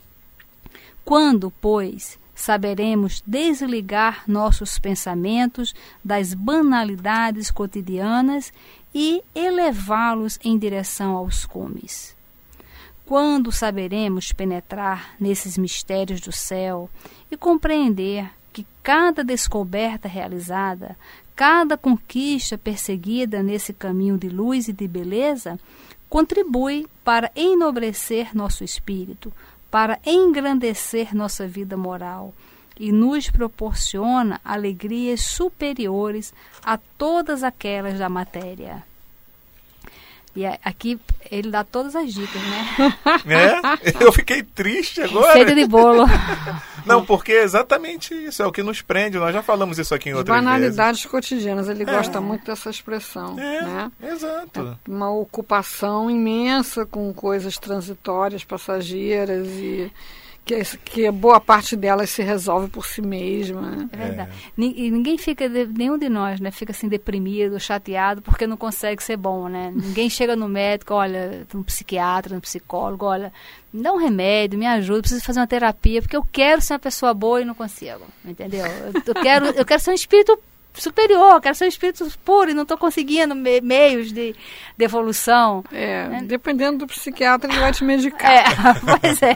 Quando, 1.04 1.52
pois, 1.62 2.18
saberemos 2.34 3.22
desligar 3.26 4.24
nossos 4.28 4.80
pensamentos 4.80 5.76
das 6.04 6.34
banalidades 6.34 7.52
cotidianas 7.52 8.52
e 8.94 9.22
elevá-los 9.36 10.40
em 10.44 10.58
direção 10.58 11.12
aos 11.18 11.46
cumes. 11.46 12.15
Quando 13.06 13.52
saberemos 13.52 14.32
penetrar 14.32 15.16
nesses 15.20 15.60
mistérios 15.60 16.20
do 16.20 16.32
céu 16.32 16.90
e 17.30 17.38
compreender 17.38 18.32
que 18.52 18.66
cada 18.82 19.24
descoberta 19.24 20.08
realizada, 20.08 20.98
cada 21.36 21.78
conquista 21.78 22.58
perseguida 22.58 23.44
nesse 23.44 23.74
caminho 23.74 24.18
de 24.18 24.28
luz 24.28 24.68
e 24.68 24.74
de 24.74 24.88
beleza, 24.88 25.60
contribui 26.10 26.88
para 27.04 27.32
enobrecer 27.36 28.36
nosso 28.36 28.64
espírito, 28.64 29.32
para 29.70 30.00
engrandecer 30.04 31.14
nossa 31.14 31.46
vida 31.48 31.78
moral 31.78 32.34
e 32.80 32.92
nos 32.92 33.30
proporciona 33.30 34.42
alegrias 34.44 35.22
superiores 35.22 36.34
a 36.64 36.78
todas 36.78 37.44
aquelas 37.44 38.00
da 38.00 38.10
matéria. 38.10 38.84
E 40.36 40.46
aqui 40.46 41.00
ele 41.32 41.50
dá 41.50 41.64
todas 41.64 41.96
as 41.96 42.14
dicas, 42.14 42.42
né? 42.42 42.94
É? 43.26 44.04
Eu 44.04 44.12
fiquei 44.12 44.44
triste 44.44 45.02
agora. 45.02 45.28
Receita 45.28 45.56
de 45.56 45.66
bolo. 45.66 46.06
Não, 46.86 47.04
porque 47.04 47.32
é 47.32 47.44
exatamente 47.44 48.14
isso, 48.14 48.44
é 48.44 48.46
o 48.46 48.52
que 48.52 48.62
nos 48.62 48.82
prende. 48.82 49.18
Nós 49.18 49.34
já 49.34 49.42
falamos 49.42 49.80
isso 49.80 49.96
aqui 49.96 50.10
em 50.10 50.14
outras 50.14 50.36
Banalidades 50.38 51.00
vezes. 51.02 51.12
cotidianas, 51.12 51.68
ele 51.68 51.84
é. 51.84 51.86
gosta 51.86 52.22
muito 52.22 52.46
dessa 52.46 52.70
expressão. 52.70 53.40
É, 53.40 53.62
né? 53.62 53.92
exato. 54.04 54.78
É 54.86 54.92
uma 54.92 55.10
ocupação 55.10 56.12
imensa 56.12 56.86
com 56.86 57.12
coisas 57.14 57.58
transitórias, 57.58 58.44
passageiras 58.44 59.48
e 59.48 59.92
que, 60.46 60.64
que 60.78 61.12
boa 61.12 61.42
parte 61.42 61.76
delas 61.76 62.12
se 62.12 62.22
resolve 62.22 62.70
por 62.70 62.86
si 62.86 63.02
mesma. 63.02 63.90
É 63.92 63.98
verdade. 63.98 64.32
É. 64.32 64.62
E 64.62 64.92
ninguém 64.92 65.18
fica, 65.18 65.50
nenhum 65.50 65.98
de 65.98 66.08
nós, 66.08 66.40
né, 66.40 66.52
fica 66.52 66.72
assim 66.72 66.88
deprimido, 66.88 67.60
chateado, 67.60 68.22
porque 68.22 68.46
não 68.46 68.56
consegue 68.56 69.02
ser 69.02 69.18
bom, 69.18 69.50
né? 69.50 69.74
Ninguém 69.76 70.08
chega 70.08 70.36
no 70.36 70.48
médico, 70.48 70.94
olha, 70.94 71.48
um 71.54 71.64
psiquiatra, 71.64 72.38
um 72.38 72.40
psicólogo, 72.40 73.06
olha, 73.06 73.34
me 73.74 73.82
dá 73.82 73.92
um 73.92 73.98
remédio, 73.98 74.60
me 74.60 74.68
ajuda, 74.68 75.02
preciso 75.02 75.26
fazer 75.26 75.40
uma 75.40 75.48
terapia, 75.48 76.02
porque 76.02 76.16
eu 76.16 76.26
quero 76.32 76.62
ser 76.62 76.74
uma 76.74 76.80
pessoa 76.80 77.14
boa 77.14 77.42
e 77.42 77.46
não 77.46 77.56
consigo, 77.56 78.06
entendeu? 78.24 78.66
Eu, 78.66 79.02
eu 79.06 79.16
quero, 79.16 79.46
eu 79.48 79.66
quero 79.66 79.82
ser 79.82 79.92
um 79.92 79.96
espírito 79.96 80.40
superior, 80.82 81.42
quero 81.42 81.56
ser 81.56 81.66
um 81.66 81.70
espírito 81.70 82.06
puro 82.24 82.52
e 82.52 82.54
não 82.54 82.64
estou 82.64 82.78
conseguindo 82.78 83.36
me 83.36 83.62
meios 83.62 84.12
de, 84.12 84.36
de 84.78 84.86
evolução. 84.86 85.64
É, 85.72 86.08
né? 86.08 86.22
dependendo 86.24 86.80
do 86.80 86.88
psiquiatra, 86.88 87.50
ele 87.50 87.60
vai 87.60 87.72
te 87.72 87.84
medicar. 87.84 88.32
É, 88.32 88.44
pois 89.02 89.22
é. 89.22 89.36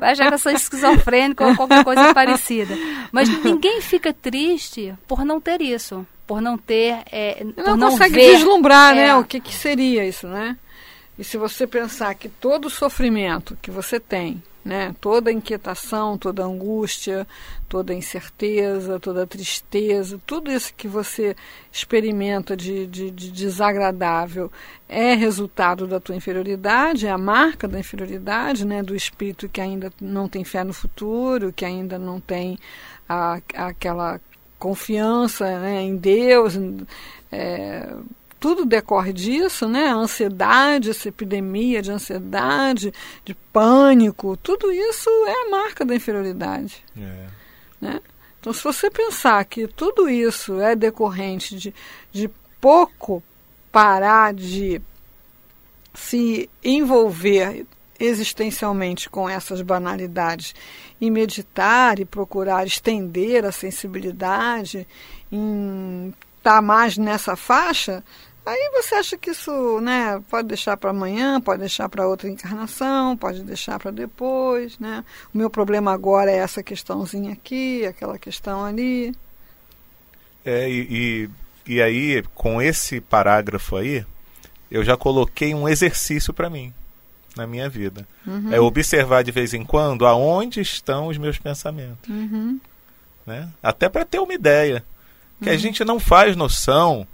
Vai 0.00 0.12
achar 0.12 0.28
que 0.28 0.34
eu 0.34 0.38
sou 0.38 0.52
esquizofrênico 0.52 1.44
ou 1.44 1.54
qualquer 1.54 1.84
coisa 1.84 2.14
parecida. 2.14 2.74
Mas 3.10 3.28
ninguém 3.42 3.80
fica 3.80 4.12
triste 4.12 4.94
por 5.06 5.24
não 5.24 5.40
ter 5.40 5.60
isso. 5.60 6.06
Por 6.26 6.40
não 6.40 6.56
ter. 6.56 7.02
É, 7.10 7.44
não, 7.56 7.76
não 7.76 7.90
consegue 7.90 8.14
ver, 8.14 8.36
vislumbrar, 8.36 8.94
né? 8.94 9.02
é. 9.02 9.06
né? 9.08 9.14
O 9.16 9.24
que, 9.24 9.40
que 9.40 9.54
seria 9.54 10.06
isso, 10.06 10.26
né? 10.26 10.56
E 11.18 11.24
se 11.24 11.36
você 11.36 11.66
pensar 11.66 12.14
que 12.14 12.28
todo 12.28 12.66
o 12.66 12.70
sofrimento 12.70 13.56
que 13.60 13.70
você 13.70 14.00
tem 14.00 14.42
né? 14.64 14.94
Toda 15.00 15.32
inquietação, 15.32 16.16
toda 16.16 16.44
angústia, 16.44 17.26
toda 17.68 17.92
incerteza, 17.94 19.00
toda 19.00 19.26
tristeza, 19.26 20.20
tudo 20.24 20.50
isso 20.52 20.72
que 20.74 20.86
você 20.86 21.34
experimenta 21.72 22.56
de, 22.56 22.86
de, 22.86 23.10
de, 23.10 23.30
desagradável 23.30 24.50
é 24.88 25.14
resultado 25.14 25.86
da 25.86 25.98
tua 25.98 26.14
inferioridade, 26.14 27.06
é 27.06 27.10
a 27.10 27.18
marca 27.18 27.66
da 27.66 27.78
inferioridade, 27.78 28.64
né? 28.64 28.82
do 28.82 28.94
espírito 28.94 29.48
que 29.48 29.60
ainda 29.60 29.92
não 30.00 30.28
tem 30.28 30.44
fé 30.44 30.62
no 30.62 30.72
futuro, 30.72 31.52
que 31.52 31.64
ainda 31.64 31.98
não 31.98 32.20
tem 32.20 32.58
a, 33.08 33.40
aquela 33.54 34.20
confiança 34.58 35.58
né? 35.58 35.82
em 35.82 35.96
Deus. 35.96 36.58
É, 37.32 37.90
tudo 38.42 38.66
decorre 38.66 39.12
disso, 39.12 39.68
né? 39.68 39.86
A 39.86 39.94
ansiedade, 39.94 40.90
essa 40.90 41.08
epidemia 41.08 41.80
de 41.80 41.92
ansiedade, 41.92 42.92
de 43.24 43.36
pânico, 43.52 44.36
tudo 44.36 44.72
isso 44.72 45.08
é 45.28 45.46
a 45.46 45.50
marca 45.50 45.84
da 45.84 45.94
inferioridade. 45.94 46.82
É. 46.98 47.26
Né? 47.80 48.00
Então, 48.40 48.52
se 48.52 48.64
você 48.64 48.90
pensar 48.90 49.44
que 49.44 49.68
tudo 49.68 50.10
isso 50.10 50.60
é 50.60 50.74
decorrente 50.74 51.56
de, 51.56 51.72
de 52.10 52.28
pouco 52.60 53.22
parar 53.70 54.34
de 54.34 54.82
se 55.94 56.50
envolver 56.64 57.64
existencialmente 58.00 59.08
com 59.08 59.28
essas 59.28 59.62
banalidades 59.62 60.52
e 61.00 61.12
meditar 61.12 62.00
e 62.00 62.04
procurar 62.04 62.66
estender 62.66 63.44
a 63.44 63.52
sensibilidade, 63.52 64.84
em 65.30 66.12
estar 66.38 66.56
tá 66.56 66.60
mais 66.62 66.98
nessa 66.98 67.36
faixa, 67.36 68.02
Aí 68.44 68.70
você 68.72 68.96
acha 68.96 69.16
que 69.16 69.30
isso, 69.30 69.80
né, 69.80 70.20
pode 70.28 70.48
deixar 70.48 70.76
para 70.76 70.90
amanhã, 70.90 71.40
pode 71.40 71.60
deixar 71.60 71.88
para 71.88 72.08
outra 72.08 72.28
encarnação, 72.28 73.16
pode 73.16 73.44
deixar 73.44 73.78
para 73.78 73.92
depois, 73.92 74.78
né? 74.80 75.04
O 75.32 75.38
meu 75.38 75.48
problema 75.48 75.92
agora 75.92 76.30
é 76.30 76.38
essa 76.38 76.60
questãozinha 76.60 77.32
aqui, 77.32 77.86
aquela 77.86 78.18
questão 78.18 78.64
ali. 78.64 79.14
É, 80.44 80.68
e, 80.68 81.30
e, 81.66 81.74
e 81.74 81.82
aí, 81.82 82.24
com 82.34 82.60
esse 82.60 83.00
parágrafo 83.00 83.76
aí, 83.76 84.04
eu 84.68 84.82
já 84.82 84.96
coloquei 84.96 85.54
um 85.54 85.68
exercício 85.68 86.34
para 86.34 86.50
mim, 86.50 86.74
na 87.36 87.46
minha 87.46 87.68
vida. 87.68 88.08
Uhum. 88.26 88.52
É 88.52 88.60
observar 88.60 89.22
de 89.22 89.30
vez 89.30 89.54
em 89.54 89.64
quando 89.64 90.04
aonde 90.04 90.60
estão 90.60 91.06
os 91.06 91.16
meus 91.16 91.38
pensamentos. 91.38 92.08
Uhum. 92.08 92.58
Né? 93.24 93.48
Até 93.62 93.88
para 93.88 94.04
ter 94.04 94.18
uma 94.18 94.34
ideia. 94.34 94.84
Que 95.40 95.48
uhum. 95.48 95.54
a 95.54 95.58
gente 95.58 95.84
não 95.84 96.00
faz 96.00 96.34
noção 96.34 97.06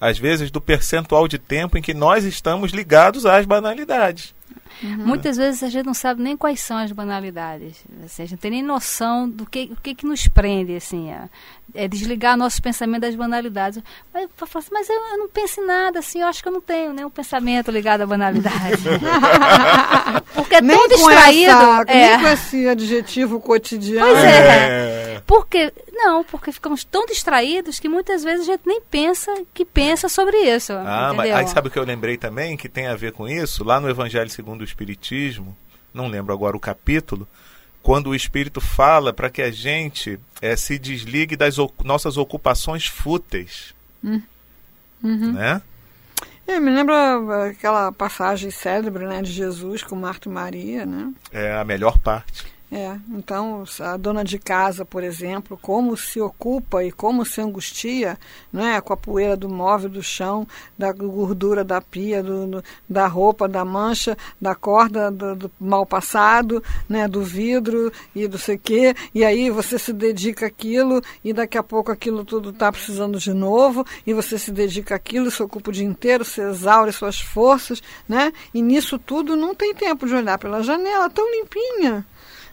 às 0.00 0.18
vezes, 0.18 0.50
do 0.50 0.60
percentual 0.60 1.28
de 1.28 1.38
tempo 1.38 1.76
em 1.76 1.82
que 1.82 1.92
nós 1.92 2.24
estamos 2.24 2.72
ligados 2.72 3.26
às 3.26 3.44
banalidades. 3.44 4.34
Uhum. 4.82 5.06
Muitas 5.06 5.36
vezes 5.36 5.62
a 5.62 5.68
gente 5.68 5.84
não 5.84 5.92
sabe 5.92 6.22
nem 6.22 6.36
quais 6.36 6.60
são 6.60 6.78
as 6.78 6.90
banalidades. 6.90 7.84
Assim, 8.04 8.22
a 8.22 8.24
gente 8.24 8.32
não 8.32 8.38
tem 8.38 8.50
nem 8.50 8.62
noção 8.62 9.28
do 9.28 9.44
que, 9.44 9.70
o 9.72 9.76
que, 9.76 9.94
que 9.94 10.06
nos 10.06 10.26
prende, 10.26 10.74
assim. 10.74 11.10
É, 11.10 11.28
é 11.74 11.88
desligar 11.88 12.36
nosso 12.36 12.62
pensamento 12.62 13.02
das 13.02 13.14
banalidades. 13.14 13.82
Mas, 14.12 14.24
assim, 14.40 14.68
mas 14.72 14.88
eu, 14.88 14.94
eu, 14.94 15.18
não 15.18 15.28
penso 15.28 15.60
em 15.60 15.66
nada, 15.66 15.98
assim, 15.98 16.22
eu 16.22 16.26
acho 16.26 16.42
que 16.42 16.48
eu 16.48 16.52
não 16.52 16.62
tenho 16.62 16.94
nenhum 16.94 17.10
pensamento 17.10 17.70
ligado 17.70 18.02
à 18.02 18.06
banalidade. 18.06 18.82
Porque 20.34 20.54
é 20.54 20.60
nem 20.62 20.76
tão 20.76 20.88
distraído. 20.88 21.50
Essa, 21.50 21.84
é. 21.86 22.16
Nem 22.16 22.20
com 22.20 22.28
esse 22.28 22.68
adjetivo 22.68 23.40
cotidiano. 23.40 24.10
Pois 24.10 24.24
é. 24.24 25.16
é. 25.16 25.22
Porque 25.26 25.72
não, 26.04 26.24
porque 26.24 26.50
ficamos 26.52 26.84
tão 26.84 27.04
distraídos 27.06 27.78
que 27.78 27.88
muitas 27.88 28.24
vezes 28.24 28.48
a 28.48 28.52
gente 28.52 28.62
nem 28.66 28.80
pensa 28.80 29.32
que 29.52 29.64
pensa 29.64 30.08
sobre 30.08 30.36
isso. 30.36 30.72
Ah, 30.72 31.08
entendeu? 31.08 31.14
mas 31.16 31.30
aí 31.32 31.48
sabe 31.48 31.68
o 31.68 31.70
que 31.70 31.78
eu 31.78 31.84
lembrei 31.84 32.16
também 32.16 32.56
que 32.56 32.68
tem 32.68 32.86
a 32.86 32.96
ver 32.96 33.12
com 33.12 33.28
isso? 33.28 33.62
Lá 33.64 33.80
no 33.80 33.88
Evangelho 33.88 34.30
segundo 34.30 34.62
o 34.62 34.64
Espiritismo, 34.64 35.56
não 35.92 36.08
lembro 36.08 36.32
agora 36.32 36.56
o 36.56 36.60
capítulo, 36.60 37.28
quando 37.82 38.08
o 38.08 38.14
Espírito 38.14 38.60
fala 38.60 39.12
para 39.12 39.30
que 39.30 39.42
a 39.42 39.50
gente 39.50 40.18
é, 40.40 40.56
se 40.56 40.78
desligue 40.78 41.36
das 41.36 41.56
nossas 41.84 42.16
ocupações 42.16 42.86
fúteis. 42.86 43.74
Hum. 44.02 44.22
Uhum. 45.02 45.32
Né? 45.32 45.62
É, 46.46 46.58
me 46.58 46.70
lembra 46.70 47.50
aquela 47.50 47.92
passagem 47.92 48.50
célebre 48.50 49.06
né, 49.06 49.22
de 49.22 49.30
Jesus 49.30 49.82
com 49.82 49.94
Marta 49.94 50.28
e 50.28 50.32
Maria, 50.32 50.84
né? 50.84 51.12
É 51.30 51.54
a 51.54 51.64
melhor 51.64 51.96
parte. 51.98 52.44
É, 52.72 52.96
então 53.10 53.64
a 53.80 53.96
dona 53.96 54.22
de 54.22 54.38
casa, 54.38 54.84
por 54.84 55.02
exemplo, 55.02 55.58
como 55.60 55.96
se 55.96 56.20
ocupa 56.20 56.84
e 56.84 56.92
como 56.92 57.24
se 57.24 57.40
angustia 57.40 58.16
né, 58.52 58.80
com 58.80 58.92
a 58.92 58.96
poeira 58.96 59.36
do 59.36 59.48
móvel, 59.48 59.90
do 59.90 60.02
chão, 60.04 60.46
da 60.78 60.92
gordura 60.92 61.64
da 61.64 61.80
pia, 61.80 62.22
do, 62.22 62.46
do 62.46 62.64
da 62.88 63.08
roupa, 63.08 63.48
da 63.48 63.64
mancha, 63.64 64.16
da 64.40 64.54
corda 64.54 65.10
do, 65.10 65.34
do, 65.34 65.50
mal 65.58 65.84
passado, 65.84 66.62
né, 66.88 67.08
do 67.08 67.22
vidro 67.22 67.92
e 68.14 68.28
do 68.28 68.38
sei 68.38 68.56
quê, 68.56 68.94
e 69.12 69.24
aí 69.24 69.50
você 69.50 69.76
se 69.76 69.92
dedica 69.92 70.46
àquilo 70.46 71.02
e 71.24 71.32
daqui 71.32 71.58
a 71.58 71.64
pouco 71.64 71.90
aquilo 71.90 72.24
tudo 72.24 72.50
está 72.50 72.70
precisando 72.70 73.18
de 73.18 73.34
novo 73.34 73.84
e 74.06 74.14
você 74.14 74.38
se 74.38 74.52
dedica 74.52 74.94
àquilo, 74.94 75.28
se 75.28 75.42
ocupa 75.42 75.70
o 75.70 75.72
dia 75.72 75.84
inteiro, 75.84 76.24
se 76.24 76.40
exaure 76.40 76.92
suas 76.92 77.18
forças, 77.18 77.82
né, 78.08 78.32
e 78.54 78.62
nisso 78.62 78.96
tudo 78.96 79.34
não 79.34 79.56
tem 79.56 79.74
tempo 79.74 80.06
de 80.06 80.14
olhar 80.14 80.38
pela 80.38 80.62
janela, 80.62 81.10
tão 81.10 81.28
limpinha. 81.32 82.06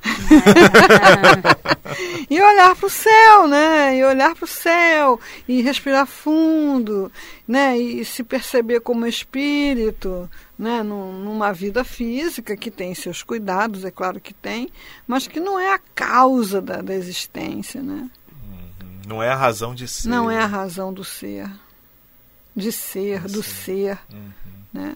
e 2.30 2.42
olhar 2.42 2.76
para 2.76 2.88
o 2.88 2.90
céu, 2.90 3.48
né? 3.48 3.98
E 3.98 4.04
olhar 4.04 4.36
para 4.36 4.46
o 4.46 4.48
céu 4.48 5.20
e 5.48 5.62
respirar 5.62 6.06
fundo, 6.06 7.12
né? 7.48 7.78
E 7.78 8.04
se 8.04 8.24
perceber 8.24 8.82
como 8.82 9.06
espírito, 9.06 10.30
né? 10.58 10.84
Numa 10.84 11.54
vida 11.54 11.84
física 11.84 12.58
que 12.58 12.70
tem 12.70 12.94
seus 12.94 13.24
cuidados, 13.24 13.86
é 13.86 13.92
claro 13.92 14.20
que 14.20 14.34
tem, 14.34 14.70
mas 15.06 15.28
que 15.28 15.40
não 15.40 15.60
é 15.60 15.74
a 15.74 15.80
causa 15.96 16.62
da, 16.62 16.82
da 16.82 16.94
existência, 16.94 17.82
né? 17.82 18.10
Uhum. 18.32 19.02
Não 19.08 19.24
é 19.24 19.30
a 19.30 19.36
razão 19.36 19.74
de 19.74 19.88
ser. 19.88 20.10
Não 20.10 20.30
é 20.30 20.40
a 20.40 20.46
razão 20.46 20.94
do 20.94 21.04
ser, 21.04 21.50
de 22.56 22.72
ser, 22.72 23.22
do 23.22 23.42
ser, 23.42 23.98
uhum. 24.12 24.32
né? 24.74 24.96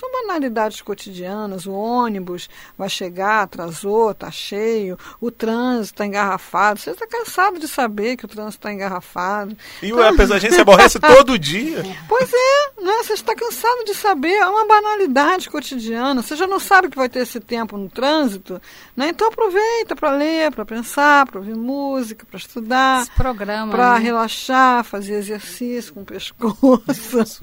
São 0.00 0.10
banalidades 0.10 0.80
cotidianas. 0.80 1.66
O 1.66 1.72
ônibus 1.72 2.48
vai 2.78 2.88
chegar, 2.88 3.42
atrasou, 3.42 4.12
está 4.12 4.30
cheio. 4.30 4.98
O 5.20 5.30
trânsito 5.30 5.94
está 5.94 6.06
engarrafado. 6.06 6.80
Você 6.80 6.92
está 6.92 7.06
cansado 7.06 7.58
de 7.58 7.68
saber 7.68 8.16
que 8.16 8.24
o 8.24 8.28
trânsito 8.28 8.60
está 8.60 8.72
engarrafado. 8.72 9.54
E 9.82 9.90
então... 9.90 10.34
a 10.34 10.38
gente 10.38 10.54
se 10.54 10.60
aborrece 10.60 10.98
todo 11.00 11.38
dia. 11.38 11.84
Pois 12.08 12.32
é, 12.32 12.82
né? 12.82 12.92
você 13.02 13.12
está 13.12 13.34
cansado 13.34 13.84
de 13.84 13.92
saber. 13.92 14.32
É 14.32 14.46
uma 14.46 14.66
banalidade 14.66 15.50
cotidiana. 15.50 16.22
Você 16.22 16.34
já 16.34 16.46
não 16.46 16.58
sabe 16.58 16.88
que 16.88 16.96
vai 16.96 17.10
ter 17.10 17.20
esse 17.20 17.38
tempo 17.38 17.76
no 17.76 17.90
trânsito. 17.90 18.58
Né? 18.96 19.10
Então 19.10 19.28
aproveita 19.28 19.94
para 19.94 20.12
ler, 20.12 20.50
para 20.50 20.64
pensar, 20.64 21.26
para 21.26 21.40
ouvir 21.40 21.54
música, 21.54 22.24
para 22.24 22.38
estudar. 22.38 23.06
Para 23.14 23.34
né? 23.34 23.98
relaxar, 23.98 24.82
fazer 24.82 25.14
exercício 25.14 25.92
com 25.92 26.00
o 26.00 26.06
pescoço. 26.06 27.20
Isso. 27.20 27.40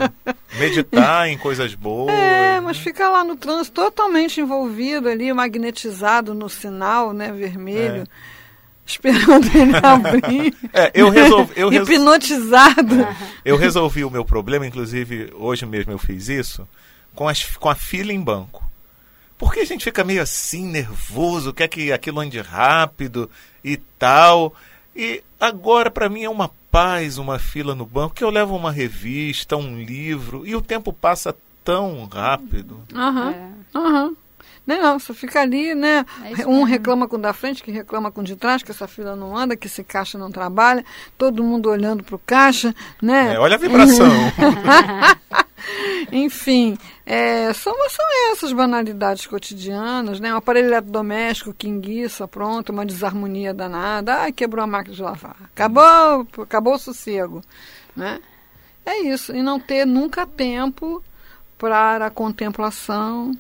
Meditar 0.58 1.28
em 1.28 1.38
coisas 1.38 1.76
boas. 1.76 2.13
É, 2.13 2.47
mas 2.62 2.78
fica 2.78 3.10
lá 3.10 3.24
no 3.24 3.36
trânsito 3.36 3.82
totalmente 3.82 4.42
envolvido 4.42 5.10
ali, 5.10 5.32
magnetizado 5.32 6.34
no 6.34 6.50
sinal 6.50 7.14
né, 7.14 7.32
vermelho. 7.32 8.04
É 8.04 8.38
esperando 8.88 9.46
ele 9.56 9.76
abrir. 9.84 10.56
É, 10.74 10.92
eu 10.94 11.10
resolvi. 11.10 11.54
Eu 11.60 11.74
Hipnotizado. 11.74 13.08
Eu 13.44 13.58
resolvi 13.58 14.04
o 14.04 14.10
meu 14.10 14.24
problema, 14.24 14.66
inclusive 14.66 15.32
hoje 15.36 15.66
mesmo 15.66 15.92
eu 15.92 16.00
fiz 16.00 16.30
isso, 16.30 16.68
com, 17.14 17.28
as, 17.28 17.44
com 17.58 17.70
a 17.70 17.76
fila 17.76 18.14
em 18.14 18.22
banco. 18.22 18.64
Porque 19.38 19.60
a 19.60 19.66
gente 19.66 19.84
fica 19.84 20.04
meio 20.04 20.22
assim, 20.22 20.66
nervoso, 20.66 21.54
quer 21.54 21.68
que 21.68 21.92
aquilo 21.92 22.20
ande 22.20 22.40
rápido 22.40 23.30
e 23.64 23.78
tal. 24.00 24.56
E 24.96 25.22
agora, 25.40 25.92
para 25.92 26.10
mim, 26.10 26.24
é 26.24 26.30
uma 26.30 26.50
paz 26.72 27.18
uma 27.18 27.38
fila 27.38 27.76
no 27.76 27.86
banco, 27.86 28.16
que 28.16 28.24
eu 28.24 28.30
levo 28.30 28.56
uma 28.56 28.72
revista, 28.72 29.56
um 29.56 29.80
livro, 29.82 30.46
e 30.46 30.56
o 30.56 30.62
tempo 30.62 30.92
passa 30.92 31.36
tão 31.68 32.06
rápido. 32.06 32.82
Aham, 32.96 33.28
uhum, 33.28 33.54
aham. 33.76 34.06
Uhum. 34.06 34.16
Não, 34.66 35.00
você 35.00 35.14
fica 35.14 35.42
ali, 35.42 35.74
né? 35.74 36.06
É 36.38 36.46
um 36.46 36.64
reclama 36.64 37.08
com 37.08 37.16
o 37.16 37.20
da 37.20 37.32
frente, 37.32 37.64
que 37.64 37.72
reclama 37.72 38.12
com 38.12 38.20
o 38.20 38.24
de 38.24 38.36
trás, 38.36 38.62
que 38.62 38.72
essa 38.72 38.86
fila 38.86 39.16
não 39.16 39.36
anda, 39.36 39.56
que 39.56 39.68
esse 39.68 39.82
caixa 39.82 40.18
não 40.18 40.30
trabalha, 40.30 40.84
todo 41.18 41.42
mundo 41.42 41.70
olhando 41.70 42.04
para 42.04 42.16
o 42.16 42.20
caixa, 42.20 42.76
né? 43.02 43.36
É, 43.36 43.40
olha 43.40 43.56
a 43.56 43.58
vibração. 43.58 44.10
Enfim, 46.12 46.78
é, 47.06 47.54
são, 47.54 47.74
são 47.90 48.06
essas 48.32 48.52
banalidades 48.52 49.26
cotidianas, 49.26 50.20
né? 50.20 50.34
Um 50.34 50.38
aparelho 50.38 50.68
eletrodoméstico 50.68 51.54
que 51.54 51.70
enguiça, 51.70 52.28
pronto, 52.28 52.72
uma 52.74 52.86
desarmonia 52.86 53.54
danada. 53.54 54.16
Ai, 54.20 54.34
quebrou 54.34 54.64
a 54.64 54.68
máquina 54.68 54.96
de 54.96 55.02
lavar. 55.02 55.36
Acabou, 55.46 56.28
acabou 56.44 56.76
o 56.76 56.80
sossego, 56.80 57.42
né? 57.96 58.20
É 58.86 59.00
isso, 59.02 59.34
e 59.34 59.42
não 59.42 59.60
ter 59.60 59.86
nunca 59.86 60.26
tempo 60.26 61.02
para 61.58 62.06
a 62.06 62.10
contemplação, 62.10 63.38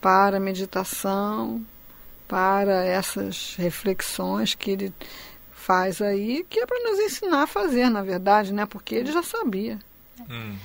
para 0.00 0.36
a 0.36 0.40
meditação, 0.40 1.64
para 2.28 2.84
essas 2.84 3.56
reflexões 3.56 4.54
que 4.54 4.70
ele 4.70 4.94
faz 5.52 6.00
aí, 6.02 6.44
que 6.48 6.60
é 6.60 6.66
para 6.66 6.90
nos 6.90 6.98
ensinar 6.98 7.42
a 7.42 7.46
fazer, 7.46 7.88
na 7.88 8.02
verdade, 8.02 8.52
né? 8.52 8.66
Porque 8.66 8.94
ele 8.94 9.12
já 9.12 9.22
sabia. 9.22 9.78
Uhum. 10.28 10.56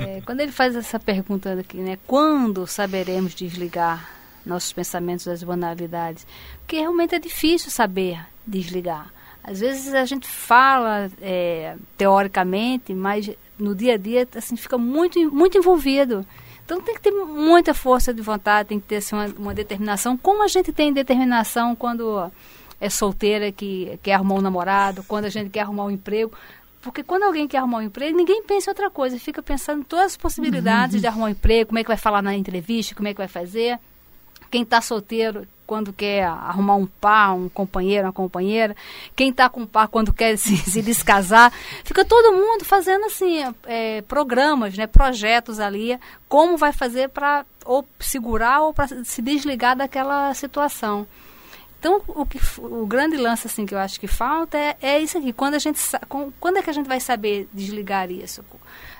É, 0.00 0.22
quando 0.24 0.40
ele 0.40 0.52
faz 0.52 0.76
essa 0.76 0.98
pergunta 0.98 1.52
aqui, 1.52 1.78
né? 1.78 1.98
Quando 2.06 2.66
saberemos 2.66 3.34
desligar 3.34 4.08
nossos 4.44 4.72
pensamentos 4.72 5.26
das 5.26 5.42
banalidades? 5.42 6.26
Porque 6.60 6.76
realmente 6.76 7.14
é 7.14 7.18
difícil 7.18 7.70
saber 7.70 8.24
desligar. 8.46 9.12
Às 9.42 9.60
vezes 9.60 9.94
a 9.94 10.04
gente 10.04 10.28
fala 10.28 11.10
é, 11.20 11.76
teoricamente, 11.96 12.92
mas 12.92 13.30
no 13.58 13.74
dia 13.74 13.94
a 13.94 13.96
dia 13.96 14.26
assim 14.36 14.56
fica 14.56 14.78
muito 14.78 15.18
muito 15.32 15.58
envolvido. 15.58 16.24
Então 16.64 16.82
tem 16.82 16.94
que 16.94 17.00
ter 17.00 17.10
muita 17.10 17.72
força 17.72 18.12
de 18.12 18.20
vontade, 18.20 18.68
tem 18.68 18.78
que 18.78 18.86
ter 18.86 18.96
assim, 18.96 19.16
uma, 19.16 19.24
uma, 19.38 19.54
determinação, 19.54 20.18
como 20.18 20.42
a 20.42 20.48
gente 20.48 20.70
tem 20.70 20.92
determinação 20.92 21.74
quando 21.74 22.30
é 22.78 22.90
solteira 22.90 23.50
que 23.50 23.98
quer 24.02 24.12
arrumar 24.12 24.34
um 24.34 24.42
namorado, 24.42 25.02
quando 25.04 25.24
a 25.24 25.30
gente 25.30 25.48
quer 25.48 25.60
arrumar 25.60 25.86
um 25.86 25.90
emprego. 25.90 26.30
Porque 26.82 27.02
quando 27.02 27.22
alguém 27.22 27.48
quer 27.48 27.58
arrumar 27.58 27.78
um 27.78 27.82
emprego, 27.82 28.16
ninguém 28.16 28.42
pensa 28.42 28.68
em 28.68 28.72
outra 28.72 28.90
coisa, 28.90 29.18
fica 29.18 29.42
pensando 29.42 29.80
em 29.80 29.84
todas 29.84 30.06
as 30.06 30.16
possibilidades 30.18 30.96
uhum. 30.96 31.00
de 31.00 31.06
arrumar 31.06 31.26
um 31.26 31.30
emprego, 31.30 31.68
como 31.68 31.78
é 31.78 31.82
que 31.82 31.88
vai 31.88 31.96
falar 31.96 32.20
na 32.20 32.34
entrevista, 32.36 32.94
como 32.94 33.08
é 33.08 33.14
que 33.14 33.18
vai 33.18 33.28
fazer. 33.28 33.78
Quem 34.50 34.62
está 34.62 34.82
solteiro 34.82 35.48
quando 35.68 35.92
quer 35.92 36.24
arrumar 36.24 36.76
um 36.76 36.86
par, 36.86 37.34
um 37.34 37.46
companheiro, 37.46 38.06
uma 38.06 38.12
companheira. 38.12 38.74
Quem 39.14 39.28
está 39.28 39.50
com 39.50 39.60
um 39.60 39.66
par 39.66 39.86
quando 39.86 40.14
quer 40.14 40.38
se, 40.38 40.56
se 40.56 40.80
descasar. 40.80 41.52
Fica 41.84 42.06
todo 42.06 42.34
mundo 42.34 42.64
fazendo 42.64 43.04
assim, 43.04 43.44
é, 43.66 44.00
programas, 44.02 44.74
né, 44.78 44.86
projetos 44.86 45.60
ali, 45.60 46.00
como 46.26 46.56
vai 46.56 46.72
fazer 46.72 47.10
para 47.10 47.44
ou 47.66 47.86
segurar 48.00 48.62
ou 48.62 48.72
para 48.72 48.88
se 49.04 49.20
desligar 49.20 49.76
daquela 49.76 50.32
situação. 50.32 51.06
Então, 51.78 52.00
o, 52.08 52.24
que, 52.24 52.40
o 52.58 52.86
grande 52.86 53.18
lance 53.18 53.46
assim, 53.46 53.66
que 53.66 53.74
eu 53.74 53.78
acho 53.78 54.00
que 54.00 54.08
falta 54.08 54.56
é, 54.56 54.76
é 54.80 54.98
isso 54.98 55.18
aqui. 55.18 55.34
Quando, 55.34 55.54
a 55.54 55.58
gente, 55.58 55.78
quando 56.40 56.56
é 56.56 56.62
que 56.62 56.70
a 56.70 56.72
gente 56.72 56.88
vai 56.88 56.98
saber 56.98 57.46
desligar 57.52 58.10
isso? 58.10 58.42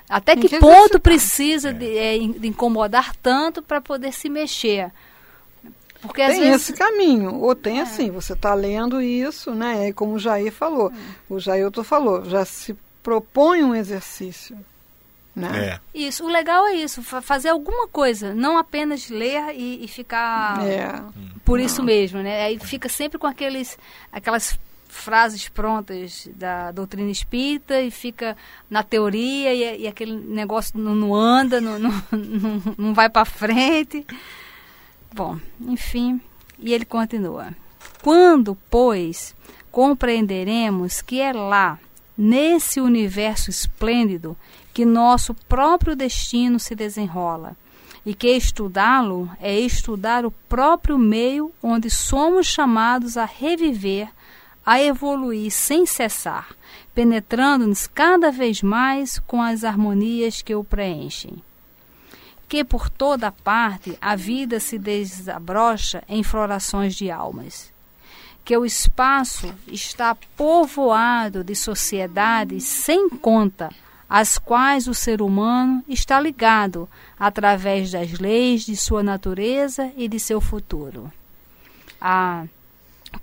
Até 0.07 0.35
que 0.35 0.59
ponto 0.59 0.99
precisa 0.99 1.73
de, 1.73 1.97
é, 1.97 2.17
de 2.19 2.47
incomodar 2.47 3.15
tanto 3.15 3.63
para 3.63 3.81
poder 3.81 4.13
se 4.13 4.29
mexer? 4.29 4.91
Porque 6.01 6.25
tem 6.25 6.39
vezes... 6.41 6.69
esse 6.69 6.73
caminho, 6.73 7.35
ou 7.35 7.53
tem 7.53 7.79
é. 7.79 7.81
assim, 7.81 8.09
você 8.09 8.33
está 8.33 8.53
lendo 8.53 9.01
isso, 9.01 9.53
né? 9.53 9.89
E 9.89 9.93
como 9.93 10.13
o 10.13 10.19
Jair 10.19 10.51
falou, 10.51 10.91
é. 10.91 10.93
o 11.29 11.39
Jailton 11.39 11.83
falou, 11.83 12.23
já 12.23 12.45
se 12.45 12.75
propõe 13.03 13.63
um 13.63 13.75
exercício. 13.75 14.57
Né? 15.35 15.67
É. 15.67 15.79
Isso, 15.93 16.25
o 16.25 16.27
legal 16.27 16.65
é 16.67 16.75
isso, 16.75 17.01
fazer 17.03 17.49
alguma 17.49 17.87
coisa, 17.87 18.33
não 18.33 18.57
apenas 18.57 19.09
ler 19.09 19.55
e, 19.55 19.83
e 19.83 19.87
ficar 19.87 20.61
é. 20.65 21.01
por 21.45 21.59
não. 21.59 21.65
isso 21.65 21.83
mesmo, 21.83 22.21
né? 22.21 22.43
Aí 22.43 22.59
fica 22.59 22.89
sempre 22.89 23.17
com 23.17 23.27
aqueles, 23.27 23.77
aquelas 24.11 24.59
frases 24.89 25.47
prontas 25.47 26.27
da 26.35 26.71
doutrina 26.71 27.11
espírita 27.11 27.79
e 27.79 27.91
fica 27.91 28.35
na 28.69 28.83
teoria 28.83 29.53
e, 29.53 29.83
e 29.83 29.87
aquele 29.87 30.13
negócio 30.13 30.77
não, 30.77 30.95
não 30.95 31.15
anda, 31.15 31.61
não, 31.61 31.77
não, 31.77 31.91
não, 32.11 32.75
não 32.77 32.93
vai 32.93 33.09
para 33.09 33.23
frente. 33.23 34.05
Bom, 35.13 35.39
enfim, 35.59 36.21
e 36.59 36.73
ele 36.73 36.85
continua. 36.85 37.53
Quando, 38.01 38.57
pois, 38.69 39.35
compreenderemos 39.71 41.01
que 41.01 41.19
é 41.19 41.33
lá, 41.33 41.79
nesse 42.17 42.79
universo 42.79 43.49
esplêndido, 43.49 44.37
que 44.73 44.85
nosso 44.85 45.33
próprio 45.33 45.95
destino 45.95 46.59
se 46.59 46.75
desenrola, 46.75 47.57
e 48.05 48.13
que 48.13 48.29
estudá-lo 48.29 49.29
é 49.41 49.59
estudar 49.59 50.25
o 50.25 50.31
próprio 50.31 50.97
meio 50.97 51.51
onde 51.61 51.89
somos 51.89 52.47
chamados 52.47 53.17
a 53.17 53.25
reviver, 53.25 54.09
a 54.65 54.81
evoluir 54.81 55.51
sem 55.51 55.85
cessar, 55.85 56.49
penetrando-nos 56.93 57.87
cada 57.87 58.31
vez 58.31 58.61
mais 58.61 59.17
com 59.19 59.41
as 59.41 59.63
harmonias 59.63 60.41
que 60.41 60.53
o 60.53 60.63
preenchem 60.63 61.41
que 62.49 62.63
por 62.63 62.89
toda 62.89 63.31
parte 63.31 63.95
a 64.01 64.15
vida 64.15 64.59
se 64.59 64.79
desabrocha 64.79 66.03
em 66.09 66.23
florações 66.23 66.95
de 66.95 67.11
almas, 67.11 67.71
que 68.43 68.57
o 68.57 68.65
espaço 68.65 69.53
está 69.67 70.17
povoado 70.35 71.43
de 71.43 71.55
sociedades 71.55 72.63
sem 72.63 73.07
conta, 73.07 73.69
às 74.09 74.39
quais 74.39 74.87
o 74.87 74.95
ser 74.95 75.21
humano 75.21 75.83
está 75.87 76.19
ligado 76.19 76.89
através 77.19 77.91
das 77.91 78.13
leis 78.13 78.65
de 78.65 78.75
sua 78.75 79.03
natureza 79.03 79.93
e 79.95 80.07
de 80.07 80.19
seu 80.19 80.41
futuro. 80.41 81.13
Ah, 82.01 82.45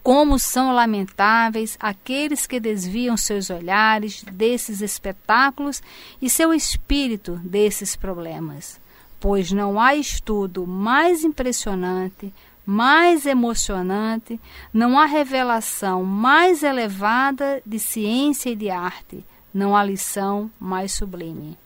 como 0.05 0.39
são 0.39 0.73
lamentáveis 0.73 1.77
aqueles 1.81 2.47
que 2.47 2.61
desviam 2.61 3.17
seus 3.17 3.51
olhares 3.51 4.23
desses 4.31 4.81
espetáculos 4.81 5.83
e 6.23 6.31
seu 6.31 6.55
espírito 6.55 7.41
desses 7.43 7.97
problemas 7.97 8.79
pois 9.21 9.53
não 9.53 9.81
há 9.81 9.95
estudo 9.95 10.67
mais 10.67 11.25
impressionante, 11.25 12.33
mais 12.65 13.27
emocionante, 13.27 14.41
não 14.73 14.99
há 14.99 15.07
revelação 15.07 16.03
mais 16.03 16.63
elevada 16.63 17.63
de 17.65 17.79
ciência 17.79 18.51
e 18.51 18.57
de 18.57 18.69
arte, 18.71 19.25
não 19.55 19.77
há 19.77 19.85
lição 19.85 20.51
mais 20.59 20.93
sublime. 20.93 21.57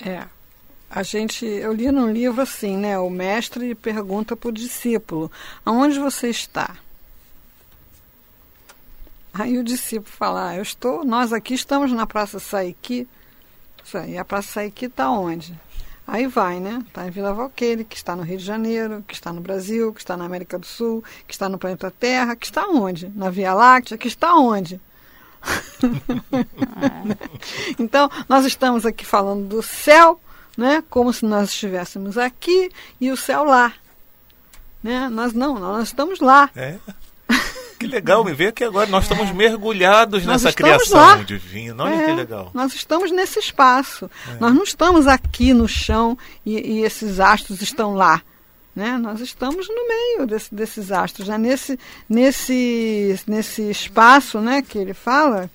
É. 0.00 0.24
A 0.88 1.02
gente, 1.02 1.44
eu 1.44 1.72
li 1.72 1.90
num 1.90 2.10
livro 2.12 2.40
assim, 2.40 2.76
né? 2.76 2.96
O 2.98 3.10
mestre 3.10 3.74
pergunta 3.74 4.36
para 4.36 4.48
o 4.48 4.52
discípulo: 4.52 5.30
aonde 5.64 5.98
você 5.98 6.30
está? 6.30 6.76
Aí 9.34 9.58
o 9.58 9.64
discípulo 9.64 10.10
fala: 10.16 10.50
ah, 10.50 10.56
eu 10.56 10.62
estou, 10.62 11.04
nós 11.04 11.32
aqui 11.32 11.54
estamos 11.54 11.92
na 11.92 12.06
Praça 12.06 12.38
Saiki. 12.38 13.08
E 14.08 14.16
a 14.16 14.24
Praça 14.24 14.52
Saiki 14.52 14.86
está 14.86 15.10
onde? 15.10 15.58
Aí 16.06 16.26
vai, 16.26 16.60
né? 16.60 16.82
Está 16.86 17.06
em 17.06 17.10
Vila 17.10 17.32
Valqueire, 17.32 17.84
que 17.84 17.96
está 17.96 18.14
no 18.14 18.22
Rio 18.22 18.38
de 18.38 18.44
Janeiro, 18.44 19.04
que 19.08 19.14
está 19.14 19.32
no 19.32 19.40
Brasil, 19.40 19.92
que 19.92 20.00
está 20.00 20.16
na 20.16 20.24
América 20.24 20.58
do 20.58 20.64
Sul, 20.64 21.02
que 21.26 21.34
está 21.34 21.48
no 21.48 21.58
planeta 21.58 21.90
Terra, 21.90 22.36
que 22.36 22.46
está 22.46 22.68
onde? 22.68 23.10
Na 23.14 23.28
Via 23.28 23.52
Láctea, 23.52 23.98
que 23.98 24.06
está 24.06 24.34
onde? 24.34 24.80
então, 27.78 28.08
nós 28.28 28.44
estamos 28.44 28.86
aqui 28.86 29.04
falando 29.04 29.48
do 29.48 29.62
céu, 29.62 30.20
né? 30.56 30.82
como 30.88 31.12
se 31.12 31.24
nós 31.24 31.50
estivéssemos 31.50 32.16
aqui 32.16 32.70
e 33.00 33.10
o 33.10 33.16
céu 33.16 33.44
lá. 33.44 33.72
Né? 34.82 35.08
Nós 35.08 35.32
não, 35.32 35.58
nós 35.58 35.88
estamos 35.88 36.20
lá. 36.20 36.48
É. 36.54 36.78
Que 37.78 37.86
legal 37.86 38.24
me 38.24 38.32
ver 38.32 38.52
que 38.52 38.64
agora 38.64 38.88
nós 38.88 39.04
estamos 39.04 39.30
mergulhados 39.32 40.24
Nós 40.24 40.42
nessa 40.42 40.48
estamos 40.50 40.76
criação 40.84 40.98
lá. 41.18 41.22
divina. 41.22 41.84
Olha 41.84 41.94
É, 41.94 42.06
que 42.06 42.12
legal. 42.12 42.50
Nós 42.54 42.74
estamos 42.74 43.10
nesse 43.10 43.38
espaço. 43.38 44.10
Nós 44.40 44.54
não 44.54 44.62
estamos 44.62 45.06
aqui 45.06 45.52
no 45.52 45.68
chão 45.68 46.16
e, 46.44 46.58
e 46.78 46.82
esses 46.84 47.20
astros 47.20 47.60
estão 47.62 47.94
lá. 47.94 48.22
Né? 48.74 48.96
Nós 48.98 49.20
estamos 49.20 49.68
no 49.68 49.88
meio 49.88 50.26
desse- 50.26 50.54
desses 50.54 50.92
astros, 50.92 51.28
né? 51.28 51.38
nesse, 51.38 51.78
nesse, 52.08 53.18
nesse 53.26 53.62
espaço 53.70 54.38
né, 54.40 54.60
que 54.62 54.76
ele 54.78 54.92
fala 54.94 55.50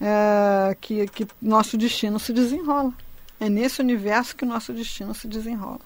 é, 0.00 0.76
que, 0.80 1.06
que 1.08 1.26
nosso 1.42 1.76
destino 1.76 2.18
se 2.20 2.32
desenrola. 2.32 2.92
É 3.40 3.48
nesse 3.48 3.80
universo 3.80 4.36
que 4.36 4.44
o 4.44 4.48
nosso 4.48 4.72
destino 4.72 5.14
se 5.14 5.26
desenrola. 5.26 5.80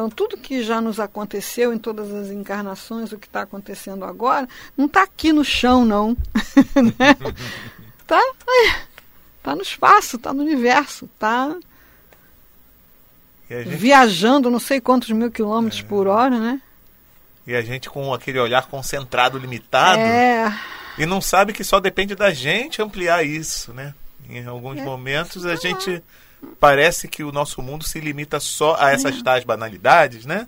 Então, 0.00 0.08
tudo 0.08 0.38
que 0.38 0.62
já 0.62 0.80
nos 0.80 0.98
aconteceu 0.98 1.74
em 1.74 1.78
todas 1.78 2.10
as 2.10 2.30
encarnações, 2.30 3.12
o 3.12 3.18
que 3.18 3.26
está 3.26 3.42
acontecendo 3.42 4.02
agora, 4.02 4.48
não 4.74 4.86
está 4.86 5.02
aqui 5.02 5.30
no 5.30 5.44
chão, 5.44 5.84
não. 5.84 6.16
Está 8.00 8.18
tá 9.42 9.54
no 9.54 9.60
espaço, 9.60 10.16
está 10.16 10.32
no 10.32 10.42
universo, 10.42 11.04
está 11.04 11.54
gente, 13.46 13.68
viajando 13.76 14.50
não 14.50 14.58
sei 14.58 14.80
quantos 14.80 15.10
mil 15.10 15.30
quilômetros 15.30 15.82
por 15.82 16.06
hora, 16.06 16.38
né? 16.38 16.62
e 17.46 17.54
a 17.54 17.60
gente 17.60 17.90
com 17.90 18.14
aquele 18.14 18.38
olhar 18.38 18.68
concentrado, 18.68 19.36
limitado, 19.36 20.00
É, 20.00 20.50
e 20.96 21.04
não 21.04 21.20
sabe 21.20 21.52
que 21.52 21.62
só 21.62 21.78
depende 21.78 22.14
da 22.14 22.32
gente 22.32 22.80
ampliar 22.80 23.22
isso, 23.22 23.74
né? 23.74 23.92
Em 24.26 24.46
alguns 24.46 24.78
É, 24.78 24.82
momentos 24.82 25.44
a 25.44 25.56
gente 25.56 26.02
parece 26.58 27.08
que 27.08 27.22
o 27.24 27.32
nosso 27.32 27.60
mundo 27.62 27.84
se 27.84 28.00
limita 28.00 28.38
só 28.40 28.76
a 28.78 28.90
essas 28.92 29.20
tais 29.22 29.44
banalidades, 29.44 30.24
né? 30.26 30.46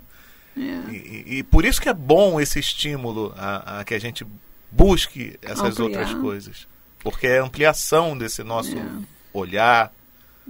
é, 0.57 0.59
E, 0.61 0.95
e- 0.95 1.37
e 1.39 1.43
por 1.43 1.65
isso 1.65 1.81
que 1.81 1.89
é 1.89 1.93
bom 1.93 2.39
esse 2.39 2.59
estímulo 2.59 3.33
a, 3.37 3.79
a 3.79 3.83
que 3.83 3.93
a 3.93 3.99
gente 3.99 4.25
busque 4.71 5.37
essas 5.41 5.79
Ampliar. 5.79 5.83
outras 6.01 6.13
coisas. 6.13 6.67
Porque 6.99 7.27
é 7.27 7.39
ampliação 7.39 8.17
desse 8.17 8.43
nosso 8.43 8.77
É. 8.77 8.85
olhar, 9.33 9.91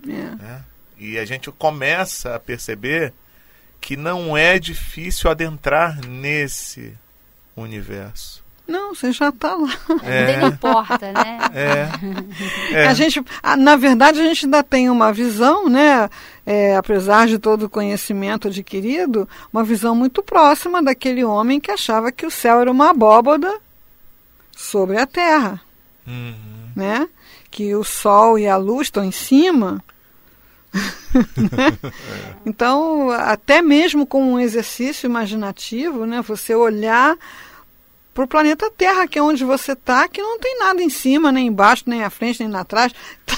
é. 0.05 0.09
né? 0.11 0.63
E 0.97 1.17
a 1.17 1.25
gente 1.25 1.49
começa 1.51 2.35
a 2.35 2.39
perceber 2.39 3.13
que 3.81 3.97
não 3.97 4.37
é 4.37 4.59
difícil 4.59 5.29
adentrar 5.29 5.99
nesse 6.05 6.93
universo. 7.55 8.42
Não, 8.65 8.95
você 8.95 9.11
já 9.11 9.29
está 9.29 9.55
lá. 9.55 9.69
É. 10.03 10.37
Não 10.39 10.47
importa, 10.47 11.11
né? 11.11 11.39
É. 11.53 11.87
é. 12.73 12.87
A 12.87 12.93
gente, 12.93 13.21
na 13.57 13.75
verdade, 13.75 14.21
a 14.21 14.23
gente 14.23 14.45
ainda 14.45 14.63
tem 14.63 14.89
uma 14.89 15.11
visão, 15.11 15.67
né? 15.69 16.09
é, 16.45 16.75
apesar 16.75 17.27
de 17.27 17.39
todo 17.39 17.63
o 17.63 17.69
conhecimento 17.69 18.47
adquirido, 18.47 19.27
uma 19.51 19.63
visão 19.63 19.95
muito 19.95 20.21
próxima 20.21 20.81
daquele 20.83 21.23
homem 21.23 21.59
que 21.59 21.71
achava 21.71 22.11
que 22.11 22.25
o 22.25 22.31
céu 22.31 22.59
era 22.59 22.71
uma 22.71 22.89
abóboda 22.89 23.59
sobre 24.55 24.97
a 24.97 25.05
terra, 25.05 25.61
Uhum. 26.05 26.33
né? 26.75 27.07
Que 27.49 27.73
o 27.75 27.83
sol 27.83 28.37
e 28.37 28.47
a 28.47 28.57
luz 28.57 28.87
estão 28.87 29.03
em 29.03 29.11
cima. 29.11 29.83
Né? 31.13 31.91
Então, 32.45 33.11
até 33.11 33.61
mesmo 33.61 34.05
com 34.05 34.33
um 34.33 34.39
exercício 34.39 35.05
imaginativo, 35.05 36.05
né? 36.05 36.21
Você 36.23 36.55
olhar 36.55 37.15
para 38.13 38.23
o 38.23 38.27
planeta 38.27 38.69
Terra, 38.77 39.07
que 39.07 39.17
é 39.17 39.21
onde 39.23 39.43
você 39.43 39.71
está, 39.71 40.07
que 40.07 40.21
não 40.21 40.39
tem 40.39 40.59
nada 40.59 40.81
em 40.83 40.89
cima, 40.89 41.31
nem 41.31 41.47
embaixo, 41.47 41.83
nem 41.87 42.03
à 42.03 42.09
frente, 42.09 42.43
nem 42.45 42.55
atrás. 42.59 42.93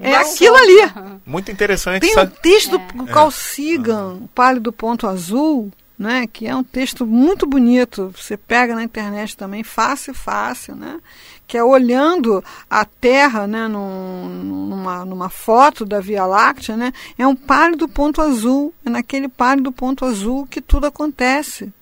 É 0.00 0.14
aquilo 0.16 0.56
ali. 0.56 1.20
Muito 1.26 1.50
interessante. 1.50 2.00
Tem 2.02 2.16
um 2.18 2.26
texto 2.26 2.78
do 2.94 3.04
Carl 3.06 3.30
Sagan, 3.30 4.14
o 4.22 4.28
Pálido 4.28 4.72
Ponto 4.72 5.06
Azul, 5.06 5.72
né, 5.98 6.26
que 6.32 6.46
é 6.46 6.54
um 6.54 6.62
texto 6.62 7.04
muito 7.06 7.46
bonito. 7.46 8.12
Você 8.16 8.36
pega 8.36 8.74
na 8.74 8.82
internet 8.84 9.36
também, 9.36 9.62
fácil, 9.64 10.14
fácil, 10.14 10.74
né? 10.76 10.98
Que 11.46 11.58
é 11.58 11.64
olhando 11.64 12.42
a 12.70 12.84
Terra, 12.84 13.46
né, 13.48 13.66
num- 13.66 14.28
numa, 14.28 15.04
numa 15.04 15.28
foto 15.28 15.84
da 15.84 16.00
Via 16.00 16.24
Láctea, 16.24 16.76
né? 16.76 16.92
É 17.18 17.26
um 17.26 17.34
pálido 17.34 17.88
ponto 17.88 18.22
azul. 18.22 18.72
É 18.86 18.90
naquele 18.90 19.28
pálido 19.28 19.72
ponto 19.72 20.04
azul 20.04 20.46
que 20.48 20.60
tudo 20.60 20.86
acontece. 20.86 21.72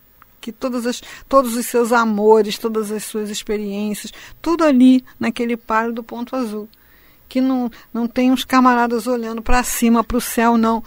Que 0.48 0.52
todas 0.52 0.87
as, 0.87 1.02
todos 1.28 1.54
os 1.54 1.66
seus 1.66 1.92
amores, 1.92 2.56
todas 2.56 2.90
as 2.90 3.04
suas 3.04 3.28
experiências, 3.28 4.11
tudo 4.40 4.64
ali 4.64 5.04
naquele 5.20 5.58
pálido 5.58 6.02
ponto 6.02 6.34
azul 6.34 6.66
que 7.28 7.38
não, 7.38 7.70
não 7.92 8.08
tem 8.08 8.32
uns 8.32 8.46
camaradas 8.46 9.06
olhando 9.06 9.42
para 9.42 9.62
cima, 9.62 10.02
para 10.02 10.16
o 10.16 10.20
céu, 10.22 10.56
não. 10.56 10.82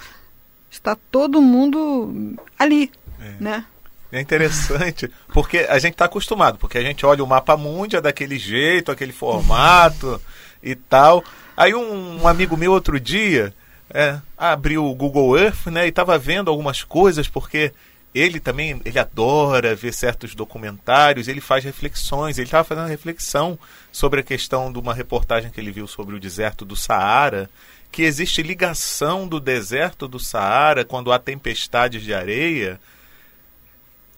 Está 0.72 0.98
todo 1.12 1.40
mundo 1.40 2.36
ali, 2.58 2.92
né? 3.40 3.64
É 4.12 4.20
interessante, 4.20 5.08
porque 5.32 5.60
a 5.70 5.78
gente 5.78 5.92
está 5.92 6.06
acostumado, 6.06 6.58
porque 6.58 6.80
a 6.80 6.82
gente 6.82 7.06
olha 7.06 7.24
o 7.24 7.28
mapa 7.28 7.56
mundi 7.56 7.96
é 7.96 8.02
daquele 8.02 8.40
jeito, 8.40 8.92
aquele 8.92 9.12
formato 9.12 10.20
e 10.64 10.74
tal. 10.74 11.24
Aí 11.56 11.76
um, 11.76 12.24
um 12.24 12.28
amigo 12.28 12.58
meu 12.58 12.72
outro 12.72 13.00
dia 13.00 13.54
é, 13.94 14.18
abriu 14.36 14.84
o 14.84 14.96
Google 14.96 15.38
Earth 15.38 15.68
né, 15.68 15.86
e 15.86 15.90
estava 15.90 16.18
vendo 16.18 16.50
algumas 16.50 16.84
coisas, 16.84 17.28
porque 17.28 17.72
ele 18.14 18.40
também 18.40 18.82
ele 18.84 19.00
adora 19.00 19.76
ver 19.76 19.94
certos 19.94 20.36
documentários, 20.36 21.28
ele 21.28 21.42
faz 21.42 21.64
reflexões, 21.64 22.38
ele 22.38 22.48
estava 22.48 22.64
fazendo 22.64 22.88
reflexão 22.88 23.58
sobre 23.92 24.20
a 24.20 24.24
questão 24.24 24.72
de 24.72 24.80
uma 24.80 24.94
reportagem 24.94 25.50
que 25.50 25.60
ele 25.60 25.72
viu 25.72 25.88
sobre 25.88 26.16
o 26.16 26.20
deserto 26.20 26.66
do 26.66 26.76
Saara, 26.76 27.50
que 27.92 28.04
existe 28.04 28.42
ligação 28.42 29.28
do 29.28 29.40
deserto 29.40 30.08
do 30.08 30.20
Saara 30.20 30.84
quando 30.84 31.12
há 31.12 31.20
tempestades 31.20 32.04
de 32.04 32.14
areia 32.14 32.80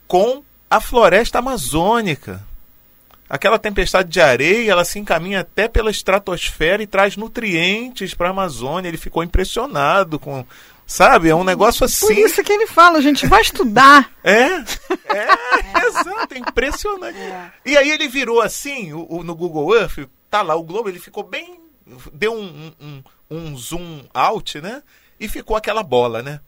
com 0.08 0.44
a 0.70 0.80
floresta 0.80 1.40
amazônica. 1.40 2.44
Aquela 3.30 3.58
tempestade 3.58 4.10
de 4.10 4.22
areia, 4.22 4.72
ela 4.72 4.86
se 4.86 5.00
encaminha 5.00 5.40
até 5.40 5.68
pela 5.68 5.90
estratosfera 5.90 6.84
e 6.84 6.88
traz 6.88 7.18
nutrientes 7.18 8.14
para 8.14 8.28
a 8.28 8.32
Amazônia. 8.32 8.90
Ele 8.90 8.98
ficou 8.98 9.24
impressionado 9.24 10.20
com, 10.20 10.46
sabe, 10.86 11.30
é 11.30 11.36
um 11.36 11.44
negócio 11.44 11.80
Por 11.80 11.86
assim. 11.86 12.14
isso 12.24 12.44
que 12.44 12.52
ele 12.54 12.68
fala, 12.68 12.98
a 12.98 13.02
gente 13.02 13.26
vai 13.28 13.42
estudar. 13.42 14.12
É, 14.24 14.54
é, 15.14 15.88
exato, 15.88 16.34
é 16.34 16.38
impressionante. 16.38 17.18
E 17.66 17.76
aí 17.78 17.92
ele 17.92 18.08
virou 18.08 18.42
assim, 18.42 18.94
o, 18.94 19.06
o- 19.18 19.24
no 19.24 19.36
Google 19.36 19.76
Earth, 19.76 20.08
tá 20.30 20.42
lá 20.42 20.56
o 20.56 20.64
globo, 20.64 20.88
ele 20.90 21.00
ficou 21.00 21.24
bem, 21.24 21.60
deu 22.14 22.34
um, 22.34 22.72
um, 22.80 23.04
um 23.30 23.58
zoom 23.58 24.04
out, 24.14 24.62
né? 24.62 24.82
E 25.20 25.28
ficou 25.28 25.58
aquela 25.58 25.84
bola, 25.84 26.24
né? 26.24 26.40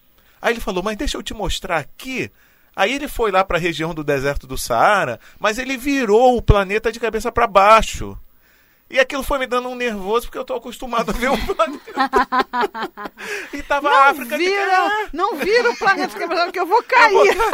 Aí 0.41 0.53
ele 0.53 0.61
falou, 0.61 0.81
mas 0.83 0.95
deixa 0.97 1.17
eu 1.17 1.23
te 1.23 1.33
mostrar 1.33 1.77
aqui. 1.77 2.31
Aí 2.75 2.93
ele 2.93 3.07
foi 3.07 3.29
lá 3.31 3.43
para 3.43 3.57
a 3.57 3.61
região 3.61 3.93
do 3.93 4.03
deserto 4.03 4.47
do 4.47 4.57
Saara, 4.57 5.19
mas 5.39 5.57
ele 5.57 5.75
virou 5.77 6.37
o 6.37 6.41
planeta 6.41 6.91
de 6.91 6.99
cabeça 6.99 7.31
para 7.31 7.47
baixo. 7.47 8.17
E 8.89 8.99
aquilo 8.99 9.23
foi 9.23 9.39
me 9.39 9.47
dando 9.47 9.67
um 9.67 9.75
nervoso, 9.75 10.27
porque 10.27 10.37
eu 10.37 10.45
tô 10.45 10.55
acostumado 10.55 11.09
a 11.09 11.13
ver 11.13 11.29
o 11.31 11.55
planeta. 11.55 11.91
e 13.51 13.63
tava 13.63 13.89
a 13.89 14.09
África 14.09 14.37
de 14.37 14.45
Vira, 14.45 15.09
não 15.11 15.35
vira 15.37 15.71
o 15.71 15.77
planeta 15.77 16.17
quebrado 16.17 16.51
que 16.51 16.59
eu 16.59 16.67
vou 16.67 16.83
cair. 16.83 17.35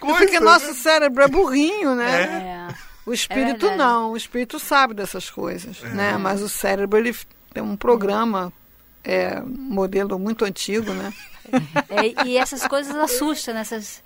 Porque 0.00 0.26
coisa, 0.26 0.40
nosso 0.40 0.74
cérebro 0.74 1.22
é 1.22 1.28
burrinho, 1.28 1.94
né? 1.94 2.68
É. 2.68 2.74
O 3.06 3.12
espírito 3.12 3.66
verdade. 3.66 3.78
não, 3.78 4.12
o 4.12 4.16
espírito 4.16 4.58
sabe 4.58 4.94
dessas 4.94 5.30
coisas, 5.30 5.80
né? 5.82 6.16
Mas 6.18 6.40
o 6.40 6.48
cérebro 6.48 6.98
ele 6.98 7.14
tem 7.52 7.62
um 7.62 7.76
programa, 7.76 8.52
é, 9.04 9.40
modelo 9.40 10.18
muito 10.18 10.44
antigo, 10.44 10.92
né? 10.92 11.12
É, 11.88 12.26
e 12.26 12.36
essas 12.36 12.66
coisas 12.66 12.94
assustam, 12.96 13.54
né? 13.54 13.60
Essas... 13.60 14.02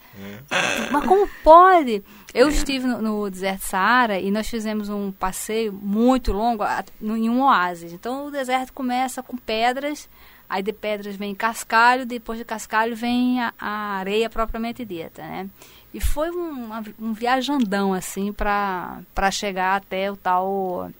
Mas 0.90 1.04
como 1.04 1.28
pode? 1.42 2.02
Eu 2.32 2.48
estive 2.48 2.86
no, 2.86 3.02
no 3.02 3.30
deserto 3.30 3.62
Saara 3.62 4.18
e 4.18 4.30
nós 4.30 4.48
fizemos 4.48 4.88
um 4.88 5.12
passeio 5.12 5.72
muito 5.72 6.32
longo 6.32 6.64
em 7.00 7.28
um 7.28 7.42
oásis. 7.42 7.92
Então 7.92 8.26
o 8.26 8.30
deserto 8.30 8.72
começa 8.72 9.22
com 9.22 9.36
pedras, 9.36 10.08
aí 10.48 10.62
de 10.62 10.72
pedras 10.72 11.16
vem 11.16 11.34
cascalho, 11.34 12.06
depois 12.06 12.38
de 12.38 12.44
cascalho 12.44 12.96
vem 12.96 13.40
a, 13.42 13.52
a 13.58 13.96
areia 13.98 14.30
propriamente 14.30 14.84
dita, 14.84 15.22
né? 15.22 15.48
E 15.92 16.00
foi 16.00 16.30
um, 16.30 16.70
um 17.00 17.12
viajandão, 17.14 17.94
assim, 17.94 18.32
para 18.32 19.30
chegar 19.30 19.76
até 19.76 20.10
o 20.10 20.16
tal 20.16 20.90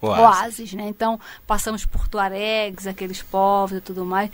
Oásis. 0.00 0.72
né? 0.74 0.88
Então, 0.88 1.18
passamos 1.46 1.84
por 1.84 2.08
tuaregs, 2.08 2.86
aqueles 2.86 3.22
povos 3.22 3.78
e 3.78 3.80
tudo 3.80 4.04
mais. 4.04 4.30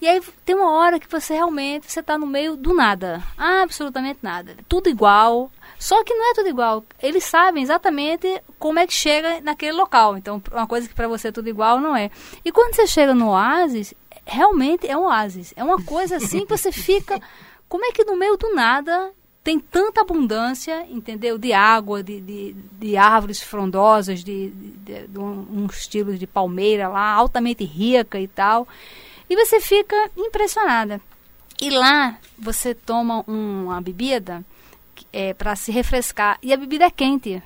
E 0.00 0.08
aí 0.08 0.20
tem 0.44 0.54
uma 0.54 0.70
hora 0.72 0.98
que 0.98 1.10
você 1.10 1.34
realmente 1.34 1.90
você 1.90 2.00
está 2.00 2.16
no 2.16 2.26
meio 2.26 2.56
do 2.56 2.74
nada, 2.74 3.22
absolutamente 3.36 4.20
nada, 4.22 4.56
tudo 4.68 4.88
igual. 4.88 5.50
Só 5.78 6.04
que 6.04 6.14
não 6.14 6.30
é 6.30 6.34
tudo 6.34 6.48
igual. 6.48 6.84
Eles 7.02 7.24
sabem 7.24 7.62
exatamente 7.62 8.40
como 8.58 8.78
é 8.78 8.86
que 8.86 8.94
chega 8.94 9.40
naquele 9.40 9.72
local. 9.72 10.16
Então, 10.16 10.40
uma 10.52 10.66
coisa 10.66 10.88
que 10.88 10.94
para 10.94 11.08
você 11.08 11.28
é 11.28 11.32
tudo 11.32 11.48
igual 11.48 11.80
não 11.80 11.96
é. 11.96 12.10
E 12.44 12.52
quando 12.52 12.74
você 12.74 12.86
chega 12.86 13.14
no 13.14 13.30
oásis, 13.30 13.92
realmente 14.24 14.86
é 14.88 14.96
um 14.96 15.06
oásis. 15.06 15.52
É 15.56 15.64
uma 15.64 15.82
coisa 15.82 16.16
assim 16.16 16.46
que 16.46 16.56
você 16.56 16.70
fica, 16.70 17.20
como 17.68 17.84
é 17.84 17.90
que 17.90 18.04
no 18.04 18.16
meio 18.16 18.36
do 18.36 18.54
nada 18.54 19.12
tem 19.44 19.58
tanta 19.58 20.02
abundância, 20.02 20.86
entendeu? 20.88 21.36
De 21.36 21.52
água, 21.52 22.02
de, 22.02 22.20
de, 22.20 22.56
de 22.78 22.96
árvores 22.96 23.42
frondosas, 23.42 24.22
de, 24.22 24.50
de, 24.50 25.08
de 25.08 25.18
um, 25.18 25.46
um, 25.50 25.66
estilo 25.66 26.16
de 26.16 26.26
palmeira 26.26 26.88
lá, 26.88 27.10
altamente 27.10 27.64
rica 27.64 28.20
e 28.20 28.28
tal. 28.28 28.68
E 29.28 29.34
você 29.34 29.60
fica 29.60 29.96
impressionada. 30.16 31.00
E 31.60 31.70
lá 31.70 32.18
você 32.38 32.74
toma 32.74 33.24
um, 33.28 33.64
uma 33.64 33.80
bebida 33.80 34.44
é, 35.12 35.34
para 35.34 35.56
se 35.56 35.72
refrescar. 35.72 36.38
E 36.40 36.52
a 36.52 36.56
bebida 36.56 36.84
é 36.84 36.90
quente. 36.90 37.42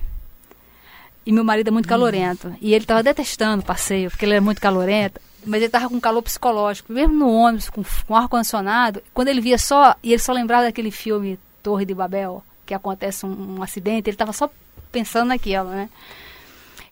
E 1.25 1.31
meu 1.31 1.43
marido 1.43 1.69
é 1.69 1.71
muito 1.71 1.89
calorento. 1.89 2.55
E 2.61 2.73
ele 2.73 2.83
estava 2.83 3.01
detestando 3.01 3.63
o 3.63 3.65
passeio, 3.65 4.11
porque 4.11 4.23
ele 4.23 4.35
é 4.35 4.39
muito 4.39 4.61
calorento. 4.61 5.19
Mas 5.43 5.57
ele 5.57 5.65
estava 5.65 5.89
com 5.89 5.99
calor 5.99 6.21
psicológico. 6.21 6.93
Mesmo 6.93 7.15
no 7.15 7.31
ônibus, 7.31 7.69
com, 7.69 7.83
com 8.05 8.15
ar-condicionado, 8.15 9.01
quando 9.13 9.29
ele 9.29 9.41
via 9.41 9.57
só. 9.57 9.95
E 10.03 10.13
ele 10.13 10.21
só 10.21 10.31
lembrava 10.31 10.63
daquele 10.63 10.91
filme 10.91 11.39
Torre 11.67 11.83
de 11.83 11.93
Babel, 11.93 12.41
que 12.65 12.73
acontece 12.73 13.25
um, 13.25 13.57
um 13.57 13.61
acidente, 13.61 14.09
ele 14.09 14.15
estava 14.15 14.31
só 14.31 14.49
pensando 14.89 15.27
naquilo, 15.27 15.65
né? 15.65 15.89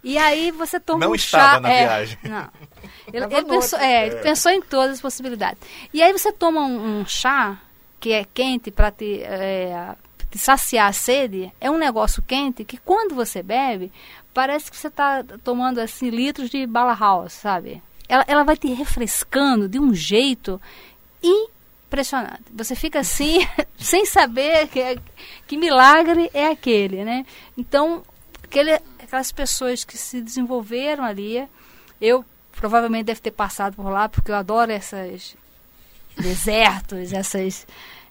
E 0.03 0.17
aí 0.17 0.51
você 0.51 0.81
toma 0.81 0.99
não 0.99 1.13
um 1.13 1.15
estava 1.15 1.53
chá. 1.53 1.59
na 1.61 1.69
é, 1.69 1.83
viagem. 1.85 2.17
Não. 2.23 2.49
Ele, 3.13 3.23
ele 3.23 3.45
pensou, 3.45 3.79
é, 3.79 4.07
ele 4.07 4.15
pensou 4.17 4.51
em 4.51 4.61
todas 4.61 4.95
as 4.95 5.01
possibilidades. 5.01 5.57
E 5.93 6.03
aí 6.03 6.11
você 6.11 6.29
toma 6.29 6.59
um, 6.59 6.99
um 6.99 7.05
chá 7.05 7.57
que 8.01 8.11
é 8.11 8.25
quente 8.25 8.69
para 8.69 8.91
te, 8.91 9.21
é, 9.23 9.95
te 10.29 10.37
saciar 10.37 10.89
a 10.89 10.93
sede. 10.93 11.53
É 11.61 11.71
um 11.71 11.77
negócio 11.77 12.21
quente 12.21 12.65
que 12.65 12.77
quando 12.77 13.15
você 13.15 13.41
bebe, 13.41 13.93
parece 14.33 14.69
que 14.69 14.75
você 14.75 14.89
está 14.89 15.23
tomando 15.41 15.79
assim 15.79 16.09
litros 16.09 16.49
de 16.49 16.67
bala 16.67 16.93
house, 16.93 17.31
sabe? 17.31 17.81
Ela, 18.09 18.25
ela 18.27 18.43
vai 18.43 18.57
te 18.57 18.67
refrescando 18.73 19.69
de 19.69 19.79
um 19.79 19.93
jeito 19.93 20.59
impressionante. 21.95 22.43
Você 22.53 22.75
fica 22.75 22.99
assim, 22.99 23.39
sem 23.79 24.05
saber 24.05 24.67
que, 24.67 24.79
é, 24.79 24.97
que 25.47 25.57
milagre 25.57 26.29
é 26.33 26.47
aquele, 26.47 27.05
né? 27.05 27.25
Então, 27.57 28.03
aquele, 28.43 28.73
aquelas 28.99 29.31
pessoas 29.31 29.85
que 29.85 29.97
se 29.97 30.21
desenvolveram 30.21 31.05
ali, 31.05 31.47
eu 32.01 32.23
provavelmente 32.51 33.05
deve 33.05 33.21
ter 33.21 33.31
passado 33.31 33.75
por 33.75 33.89
lá, 33.89 34.09
porque 34.09 34.29
eu 34.29 34.35
adoro 34.35 34.71
esses 34.71 35.35
desertos, 36.17 37.13
essas 37.13 37.65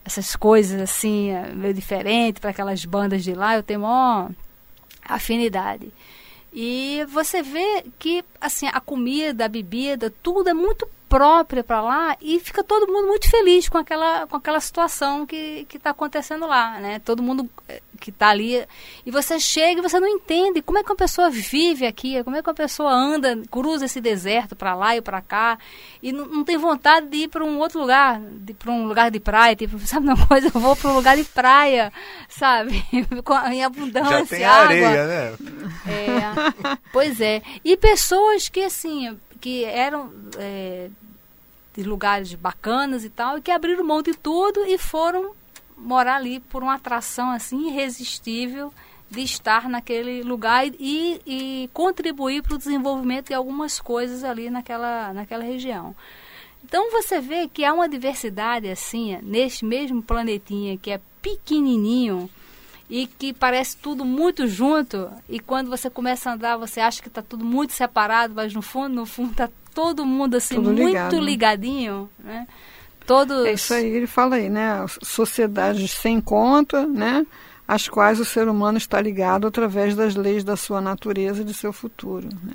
essas 0.06 0.36
coisas 0.36 0.78
assim, 0.82 1.30
meio 1.54 1.72
diferente 1.72 2.38
para 2.38 2.50
aquelas 2.50 2.84
bandas 2.84 3.24
de 3.24 3.32
lá, 3.32 3.56
eu 3.56 3.62
tenho 3.62 3.80
uma 3.80 4.30
afinidade. 5.02 5.90
E 6.52 7.02
você 7.08 7.42
vê 7.42 7.86
que 7.98 8.22
assim, 8.38 8.66
a 8.66 8.80
comida, 8.80 9.46
a 9.46 9.48
bebida, 9.48 10.12
tudo 10.22 10.50
é 10.50 10.52
muito 10.52 10.86
própria 11.14 11.62
para 11.62 11.80
lá 11.80 12.16
e 12.20 12.40
fica 12.40 12.64
todo 12.64 12.92
mundo 12.92 13.06
muito 13.06 13.30
feliz 13.30 13.68
com 13.68 13.78
aquela, 13.78 14.26
com 14.26 14.36
aquela 14.36 14.58
situação 14.58 15.24
que 15.24 15.64
está 15.72 15.90
acontecendo 15.90 16.44
lá, 16.44 16.80
né? 16.80 16.98
Todo 16.98 17.22
mundo 17.22 17.48
eh, 17.68 17.80
que 18.00 18.10
está 18.10 18.30
ali. 18.30 18.66
E 19.06 19.12
você 19.12 19.38
chega 19.38 19.78
e 19.78 19.82
você 19.82 20.00
não 20.00 20.08
entende 20.08 20.60
como 20.60 20.76
é 20.76 20.82
que 20.82 20.90
uma 20.90 20.96
pessoa 20.96 21.30
vive 21.30 21.86
aqui, 21.86 22.20
como 22.24 22.34
é 22.34 22.42
que 22.42 22.48
uma 22.48 22.54
pessoa 22.54 22.90
anda, 22.90 23.40
cruza 23.48 23.84
esse 23.84 24.00
deserto 24.00 24.56
para 24.56 24.74
lá 24.74 24.96
e 24.96 25.00
para 25.00 25.22
cá 25.22 25.56
e 26.02 26.10
não, 26.10 26.26
não, 26.26 26.44
tem 26.44 26.58
vontade 26.58 27.06
de 27.06 27.16
ir 27.18 27.28
para 27.28 27.44
um 27.44 27.58
outro 27.60 27.80
lugar, 27.80 28.20
para 28.58 28.72
um 28.72 28.86
lugar 28.88 29.08
de 29.10 29.20
praia, 29.20 29.54
tipo, 29.54 29.78
sabe 29.86 30.08
uma 30.08 30.26
coisa, 30.26 30.50
eu 30.52 30.60
vou 30.60 30.74
para 30.74 30.90
um 30.90 30.94
lugar 30.96 31.16
de 31.16 31.24
praia, 31.24 31.92
sabe? 32.28 32.84
em 33.52 33.64
abundância, 33.64 34.18
Já 34.18 34.26
tem 34.26 34.44
água. 34.44 34.64
areia, 34.64 35.06
né? 35.06 35.36
É, 35.86 36.78
pois 36.92 37.20
é. 37.20 37.40
E 37.64 37.76
pessoas 37.76 38.48
que 38.48 38.64
assim, 38.64 39.16
que 39.44 39.62
eram 39.62 40.10
é, 40.38 40.88
de 41.74 41.82
lugares 41.82 42.32
bacanas 42.32 43.04
e 43.04 43.10
tal, 43.10 43.36
e 43.36 43.42
que 43.42 43.50
abriram 43.50 43.84
mão 43.84 44.00
de 44.00 44.14
tudo 44.14 44.64
e 44.64 44.78
foram 44.78 45.34
morar 45.76 46.16
ali 46.16 46.40
por 46.40 46.62
uma 46.62 46.76
atração 46.76 47.28
assim 47.30 47.68
irresistível 47.68 48.72
de 49.10 49.20
estar 49.20 49.68
naquele 49.68 50.22
lugar 50.22 50.66
e, 50.66 51.20
e 51.26 51.68
contribuir 51.74 52.42
para 52.42 52.54
o 52.54 52.58
desenvolvimento 52.58 53.26
de 53.26 53.34
algumas 53.34 53.78
coisas 53.78 54.24
ali 54.24 54.48
naquela, 54.48 55.12
naquela 55.12 55.44
região. 55.44 55.94
Então 56.64 56.90
você 56.90 57.20
vê 57.20 57.46
que 57.46 57.66
há 57.66 57.74
uma 57.74 57.86
diversidade 57.86 58.70
assim, 58.70 59.18
neste 59.22 59.62
mesmo 59.62 60.02
planetinha 60.02 60.78
que 60.78 60.90
é 60.90 60.98
pequenininho 61.20 62.30
e 62.88 63.06
que 63.06 63.32
parece 63.32 63.76
tudo 63.76 64.04
muito 64.04 64.46
junto 64.46 65.10
e 65.28 65.40
quando 65.40 65.70
você 65.70 65.88
começa 65.88 66.30
a 66.30 66.34
andar 66.34 66.56
você 66.56 66.80
acha 66.80 67.00
que 67.00 67.08
está 67.08 67.22
tudo 67.22 67.44
muito 67.44 67.72
separado, 67.72 68.34
mas 68.34 68.52
no 68.52 68.62
fundo, 68.62 68.94
no 68.94 69.06
fundo 69.06 69.30
está 69.32 69.48
todo 69.74 70.06
mundo 70.06 70.36
assim 70.36 70.54
Tudo 70.56 70.72
muito 70.72 70.86
ligado. 70.86 71.20
ligadinho, 71.20 72.08
né? 72.18 72.46
Todos 73.06 73.44
É 73.44 73.52
isso 73.52 73.74
aí, 73.74 73.86
ele 73.86 74.06
fala 74.06 74.36
aí, 74.36 74.48
né? 74.48 74.84
Sociedades 75.02 75.90
sem 75.90 76.20
conta, 76.20 76.86
né? 76.86 77.26
Às 77.66 77.88
quais 77.88 78.20
o 78.20 78.24
ser 78.24 78.48
humano 78.48 78.78
está 78.78 79.00
ligado 79.00 79.46
através 79.46 79.94
das 79.94 80.14
leis 80.14 80.44
da 80.44 80.56
sua 80.56 80.80
natureza 80.80 81.42
e 81.42 81.44
de 81.44 81.52
seu 81.52 81.72
futuro. 81.72 82.28
Né? 82.42 82.54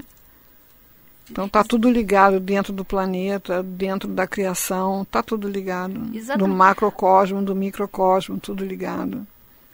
Então 1.29 1.45
está 1.45 1.63
tudo 1.63 1.89
ligado 1.89 2.39
dentro 2.39 2.73
do 2.73 2.83
planeta, 2.83 3.61
dentro 3.61 4.07
da 4.07 4.25
criação, 4.25 5.03
está 5.03 5.21
tudo 5.21 5.47
ligado. 5.47 6.09
Exatamente. 6.13 6.37
Do 6.37 6.55
macrocosmo, 6.55 7.41
do 7.41 7.55
microcosmo, 7.55 8.39
tudo 8.39 8.65
ligado. 8.65 9.25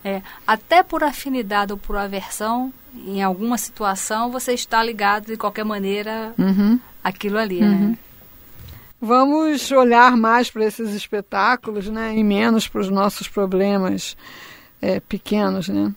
É, 0.06 0.22
até 0.46 0.84
por 0.84 1.04
afinidade 1.04 1.72
ou 1.74 1.80
por 1.80 1.98
aversão, 1.98 2.72
em 3.08 3.24
alguma 3.24 3.58
situação 3.58 4.32
você 4.32 4.54
está 4.54 4.84
ligado 4.84 5.26
de 5.26 5.36
qualquer 5.36 5.66
maneira 5.66 6.32
Uhum. 6.38 6.80
aquilo 7.04 7.40
ali, 7.40 7.60
né? 7.60 7.98
Vamos 9.02 9.72
olhar 9.72 10.16
mais 10.16 10.52
para 10.52 10.64
esses 10.64 10.94
espetáculos, 10.94 11.88
né? 11.88 12.16
E 12.16 12.24
menos 12.24 12.68
para 12.68 12.82
os 12.82 12.90
nossos 12.90 13.28
problemas 13.28 14.16
é, 14.80 15.00
pequenos, 15.00 15.68
né? 15.70 15.92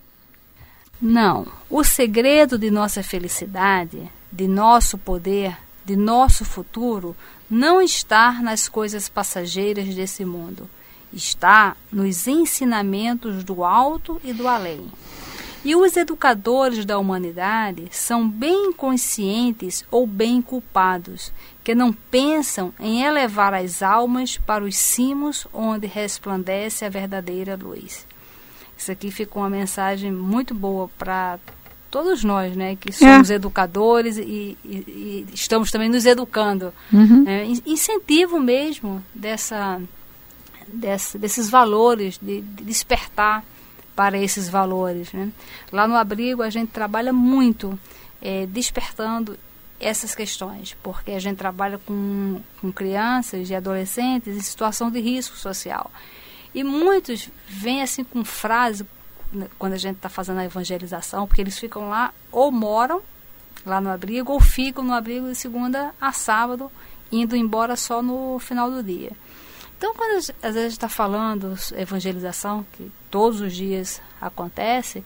Não. 1.00 1.46
O 1.68 1.84
segredo 1.84 2.58
de 2.58 2.70
nossa 2.70 3.02
felicidade, 3.02 4.10
de 4.32 4.48
nosso 4.48 4.96
poder, 4.96 5.56
de 5.84 5.96
nosso 5.96 6.44
futuro, 6.46 7.14
não 7.48 7.80
está 7.80 8.32
nas 8.42 8.68
coisas 8.68 9.08
passageiras 9.08 9.94
desse 9.94 10.24
mundo. 10.24 10.68
Está 11.12 11.76
nos 11.90 12.26
ensinamentos 12.26 13.42
do 13.44 13.64
alto 13.64 14.20
e 14.22 14.32
do 14.32 14.46
além. 14.46 14.86
E 15.64 15.74
os 15.74 15.96
educadores 15.96 16.84
da 16.84 16.98
humanidade 16.98 17.86
são 17.90 18.28
bem 18.28 18.72
conscientes 18.72 19.84
ou 19.90 20.06
bem 20.06 20.40
culpados, 20.40 21.32
que 21.64 21.74
não 21.74 21.92
pensam 21.92 22.72
em 22.78 23.02
elevar 23.02 23.52
as 23.52 23.82
almas 23.82 24.38
para 24.38 24.62
os 24.64 24.76
cimos 24.76 25.46
onde 25.52 25.86
resplandece 25.86 26.84
a 26.84 26.88
verdadeira 26.88 27.58
luz. 27.60 28.06
Isso 28.76 28.92
aqui 28.92 29.10
ficou 29.10 29.42
uma 29.42 29.50
mensagem 29.50 30.12
muito 30.12 30.54
boa 30.54 30.88
para 30.96 31.38
todos 31.90 32.22
nós, 32.22 32.54
né, 32.54 32.76
que 32.76 32.92
somos 32.92 33.28
educadores 33.30 34.16
e, 34.18 34.22
e- 34.22 34.56
e 34.64 35.26
estamos 35.34 35.70
também 35.72 35.88
nos 35.88 36.06
educando. 36.06 36.72
Uhum. 36.92 37.24
É, 37.26 37.44
in- 37.44 37.62
incentivo 37.66 38.38
mesmo 38.38 39.04
dessa, 39.12 39.80
dessa- 40.72 41.18
desses 41.18 41.48
valores, 41.50 42.18
de, 42.20 42.40
de 42.40 42.64
despertar 42.64 43.44
para 43.94 44.16
esses 44.18 44.48
valores. 44.48 45.12
Né? 45.12 45.30
Lá 45.72 45.86
no 45.88 45.96
abrigo 45.96 46.42
a 46.42 46.50
gente 46.50 46.70
trabalha 46.70 47.12
muito 47.12 47.78
é, 48.22 48.46
despertando 48.46 49.38
essas 49.80 50.14
questões, 50.14 50.76
porque 50.82 51.12
a 51.12 51.20
gente 51.20 51.36
trabalha 51.36 51.78
com, 51.78 52.40
com 52.60 52.72
crianças 52.72 53.48
e 53.48 53.54
adolescentes 53.54 54.36
em 54.36 54.40
situação 54.40 54.90
de 54.90 55.00
risco 55.00 55.36
social. 55.36 55.90
E 56.54 56.64
muitos 56.64 57.28
vêm 57.46 57.82
assim 57.82 58.02
com 58.02 58.24
frase 58.24 58.84
né, 59.32 59.46
quando 59.58 59.74
a 59.74 59.76
gente 59.78 59.96
está 59.96 60.08
fazendo 60.08 60.38
a 60.40 60.44
evangelização, 60.44 61.26
porque 61.26 61.40
eles 61.42 61.56
ficam 61.58 61.88
lá 61.88 62.12
ou 62.32 62.50
moram 62.50 63.00
lá 63.64 63.80
no 63.80 63.90
abrigo 63.90 64.32
ou 64.32 64.40
ficam 64.40 64.82
no 64.82 64.92
abrigo 64.94 65.26
de 65.28 65.34
segunda 65.36 65.94
a 66.00 66.10
sábado, 66.12 66.70
indo 67.12 67.36
embora 67.36 67.76
só 67.76 68.02
no 68.02 68.38
final 68.38 68.70
do 68.70 68.82
dia. 68.82 69.12
Então, 69.78 69.94
quando 69.94 70.16
a 70.16 70.20
gente- 70.20 70.34
às 70.42 70.54
vezes 70.54 70.72
está 70.72 70.88
falando 70.88 71.54
evangelização, 71.76 72.66
que 72.72 72.90
todos 73.10 73.40
os 73.40 73.54
dias 73.54 74.02
acontece, 74.20 75.04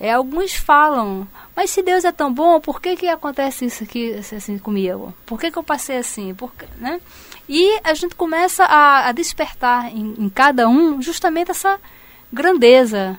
é, 0.00 0.12
alguns 0.12 0.54
falam, 0.54 1.28
mas 1.54 1.70
se 1.70 1.82
Deus 1.82 2.04
é 2.04 2.10
tão 2.10 2.32
bom, 2.32 2.58
por 2.60 2.80
que, 2.80 2.96
que 2.96 3.08
acontece 3.08 3.66
isso 3.66 3.84
aqui 3.84 4.14
assim 4.14 4.58
comigo? 4.58 5.14
Por 5.24 5.38
que, 5.38 5.50
que 5.50 5.58
eu 5.58 5.62
passei 5.62 5.98
assim? 5.98 6.34
Por 6.34 6.52
né? 6.78 7.00
E 7.48 7.78
a 7.84 7.94
gente 7.94 8.14
começa 8.14 8.64
a, 8.64 9.08
a 9.08 9.12
despertar 9.12 9.94
em, 9.94 10.14
em 10.18 10.28
cada 10.28 10.68
um 10.68 11.00
justamente 11.00 11.50
essa 11.50 11.78
grandeza 12.32 13.18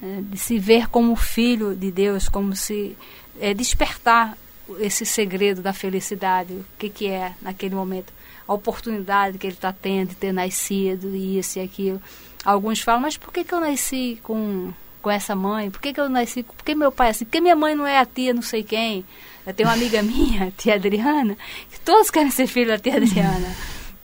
né, 0.00 0.22
de 0.22 0.36
se 0.38 0.58
ver 0.58 0.88
como 0.88 1.14
filho 1.14 1.74
de 1.74 1.90
Deus, 1.90 2.28
como 2.28 2.56
se 2.56 2.96
é, 3.40 3.54
despertar 3.54 4.36
esse 4.80 5.06
segredo 5.06 5.62
da 5.62 5.72
felicidade, 5.72 6.52
o 6.52 6.64
que, 6.78 6.90
que 6.90 7.06
é 7.06 7.32
naquele 7.40 7.74
momento, 7.74 8.12
a 8.48 8.54
oportunidade 8.54 9.36
que 9.36 9.46
ele 9.46 9.54
está 9.54 9.72
tendo 9.72 10.08
de 10.08 10.14
ter 10.16 10.32
nascido, 10.32 11.14
e 11.14 11.38
isso 11.38 11.58
e 11.58 11.62
aquilo. 11.62 12.00
Alguns 12.42 12.80
falam, 12.80 13.02
mas 13.02 13.16
por 13.16 13.30
que, 13.30 13.44
que 13.44 13.52
eu 13.52 13.60
nasci 13.60 14.18
com, 14.22 14.72
com 15.02 15.10
essa 15.10 15.36
mãe? 15.36 15.70
Por 15.70 15.80
que, 15.80 15.92
que 15.92 16.00
eu 16.00 16.08
nasci, 16.08 16.42
por 16.42 16.64
que 16.64 16.74
meu 16.74 16.90
pai 16.90 17.08
é 17.08 17.10
assim? 17.10 17.26
Por 17.26 17.32
que 17.32 17.40
minha 17.42 17.54
mãe 17.54 17.74
não 17.74 17.86
é 17.86 17.98
a 17.98 18.06
tia 18.06 18.32
não 18.32 18.40
sei 18.40 18.62
quem? 18.62 19.04
Eu 19.46 19.52
tenho 19.52 19.68
uma 19.68 19.74
amiga 19.74 20.00
minha, 20.02 20.46
a 20.46 20.50
tia 20.50 20.74
Adriana, 20.74 21.36
que 21.70 21.78
todos 21.80 22.10
querem 22.10 22.30
ser 22.30 22.46
filho 22.46 22.68
da 22.68 22.78
tia 22.78 22.96
Adriana. 22.96 23.54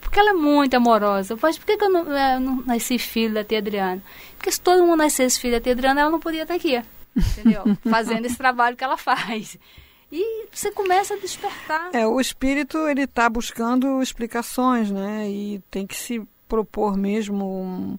Porque 0.00 0.20
ela 0.20 0.30
é 0.30 0.34
muito 0.34 0.74
amorosa. 0.74 1.36
Mas 1.40 1.58
por 1.58 1.66
que, 1.66 1.76
que 1.76 1.84
eu 1.84 1.90
não, 1.90 2.06
eu 2.06 2.40
não 2.40 2.62
nasci 2.66 2.98
filho 2.98 3.34
da 3.34 3.42
tia 3.42 3.58
Adriana? 3.58 4.02
Porque 4.36 4.52
se 4.52 4.60
todo 4.60 4.84
mundo 4.84 4.98
nascesse 4.98 5.40
filho 5.40 5.54
da 5.54 5.60
tia 5.60 5.72
Adriana, 5.72 6.02
ela 6.02 6.10
não 6.10 6.20
podia 6.20 6.42
estar 6.42 6.54
aqui. 6.54 6.80
Entendeu? 7.16 7.64
Fazendo 7.90 8.26
esse 8.26 8.36
trabalho 8.36 8.76
que 8.76 8.84
ela 8.84 8.96
faz. 8.96 9.58
E 10.16 10.46
você 10.52 10.70
começa 10.70 11.14
a 11.14 11.18
despertar. 11.18 11.90
É, 11.92 12.06
o 12.06 12.20
espírito 12.20 12.86
ele 12.86 13.02
está 13.02 13.28
buscando 13.28 14.00
explicações, 14.00 14.88
né? 14.88 15.28
E 15.28 15.60
tem 15.68 15.84
que 15.84 15.96
se 15.96 16.22
propor 16.48 16.96
mesmo 16.96 17.44
um, 17.44 17.98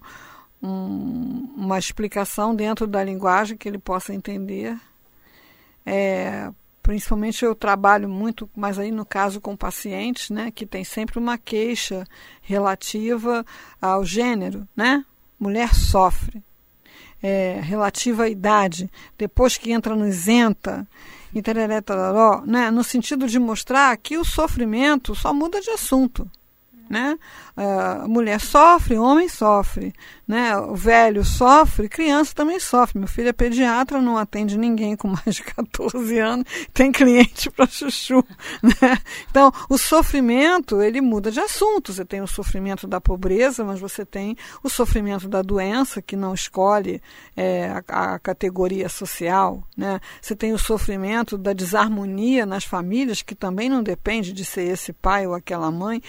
um, 0.65 1.53
uma 1.57 1.77
explicação 1.77 2.55
dentro 2.55 2.87
da 2.87 3.03
linguagem 3.03 3.57
que 3.57 3.67
ele 3.67 3.77
possa 3.77 4.13
entender. 4.13 4.79
É, 5.85 6.49
principalmente 6.81 7.43
eu 7.43 7.53
trabalho 7.53 8.07
muito, 8.07 8.49
mas 8.55 8.79
aí 8.79 8.91
no 8.91 9.05
caso 9.05 9.41
com 9.41 9.57
pacientes, 9.57 10.29
né, 10.29 10.51
que 10.51 10.65
tem 10.65 10.85
sempre 10.85 11.19
uma 11.19 11.37
queixa 11.37 12.05
relativa 12.41 13.45
ao 13.81 14.05
gênero, 14.05 14.65
né? 14.73 15.03
Mulher 15.37 15.75
sofre. 15.75 16.41
É, 17.21 17.59
relativa 17.61 18.23
à 18.23 18.29
idade, 18.29 18.89
depois 19.17 19.57
que 19.57 19.71
entra 19.71 19.95
no 19.95 20.07
isenta, 20.07 20.87
e 21.33 21.41
né? 22.45 22.71
no 22.71 22.83
sentido 22.83 23.27
de 23.27 23.39
mostrar 23.39 23.95
que 23.97 24.17
o 24.17 24.25
sofrimento 24.25 25.15
só 25.15 25.33
muda 25.33 25.59
de 25.61 25.69
assunto. 25.69 26.29
Né? 26.89 27.17
A 27.57 28.07
mulher 28.07 28.39
sofre, 28.39 28.97
homem 28.97 29.27
sofre, 29.27 29.93
né? 30.27 30.57
O 30.57 30.75
velho 30.75 31.23
sofre, 31.23 31.89
criança 31.89 32.33
também 32.35 32.59
sofre. 32.59 32.99
Meu 32.99 33.07
filho 33.07 33.29
é 33.29 33.33
pediatra, 33.33 34.01
não 34.01 34.17
atende 34.17 34.57
ninguém 34.57 34.95
com 34.95 35.07
mais 35.07 35.35
de 35.35 35.41
14 35.55 36.19
anos, 36.19 36.45
tem 36.73 36.91
cliente 36.91 37.49
para 37.49 37.67
chuchu, 37.67 38.23
né? 38.61 38.97
Então, 39.29 39.51
o 39.69 39.77
sofrimento, 39.77 40.81
ele 40.81 41.01
muda 41.01 41.31
de 41.31 41.39
assunto. 41.39 41.93
Você 41.93 42.05
tem 42.05 42.21
o 42.21 42.27
sofrimento 42.27 42.87
da 42.87 42.99
pobreza, 42.99 43.63
mas 43.63 43.79
você 43.79 44.05
tem 44.05 44.37
o 44.63 44.69
sofrimento 44.69 45.27
da 45.27 45.41
doença, 45.41 46.01
que 46.01 46.15
não 46.15 46.33
escolhe 46.33 47.01
é, 47.35 47.81
a, 47.87 48.15
a 48.15 48.19
categoria 48.19 48.89
social, 48.89 49.63
né? 49.75 49.99
Você 50.21 50.35
tem 50.35 50.53
o 50.53 50.59
sofrimento 50.59 51.37
da 51.37 51.53
desarmonia 51.53 52.45
nas 52.45 52.63
famílias, 52.63 53.21
que 53.21 53.33
também 53.33 53.69
não 53.69 53.81
depende 53.81 54.33
de 54.33 54.43
ser 54.43 54.63
esse 54.63 54.91
pai 54.91 55.25
ou 55.25 55.33
aquela 55.33 55.71
mãe. 55.71 56.01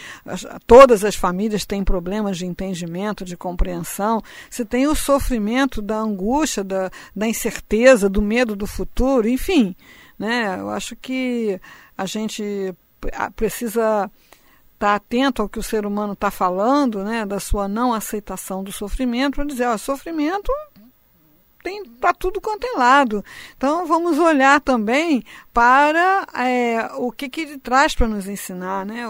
Todas 0.78 1.06
as 1.06 1.16
famílias 1.16 1.64
têm 1.64 1.82
problemas 1.82 2.36
de 2.36 2.44
entendimento, 2.44 3.24
de 3.24 3.34
compreensão, 3.34 4.22
se 4.50 4.62
tem 4.62 4.86
o 4.86 4.94
sofrimento 4.94 5.80
da 5.80 5.96
angústia, 5.96 6.62
da, 6.62 6.90
da 7.16 7.26
incerteza, 7.26 8.10
do 8.10 8.20
medo 8.20 8.54
do 8.54 8.66
futuro, 8.66 9.26
enfim. 9.26 9.74
Né? 10.18 10.54
Eu 10.60 10.68
acho 10.68 10.94
que 10.94 11.58
a 11.96 12.04
gente 12.04 12.74
precisa 13.34 14.10
estar 14.74 14.88
tá 14.90 14.94
atento 14.96 15.40
ao 15.40 15.48
que 15.48 15.58
o 15.58 15.62
ser 15.62 15.86
humano 15.86 16.12
está 16.12 16.30
falando, 16.30 17.02
né, 17.02 17.24
da 17.24 17.40
sua 17.40 17.66
não 17.66 17.94
aceitação 17.94 18.62
do 18.62 18.70
sofrimento, 18.70 19.36
para 19.36 19.46
dizer, 19.46 19.66
ó, 19.68 19.78
sofrimento 19.78 20.52
tem 21.66 21.84
para 21.84 22.14
tudo 22.14 22.40
quanto 22.40 22.64
é 22.64 22.78
lado. 22.78 23.24
Então 23.56 23.86
vamos 23.86 24.20
olhar 24.20 24.60
também 24.60 25.24
para 25.52 26.24
é, 26.32 26.88
o 26.94 27.10
que, 27.10 27.28
que 27.28 27.40
ele 27.40 27.58
traz 27.58 27.92
para 27.92 28.06
nos 28.06 28.28
ensinar, 28.28 28.86
né? 28.86 29.02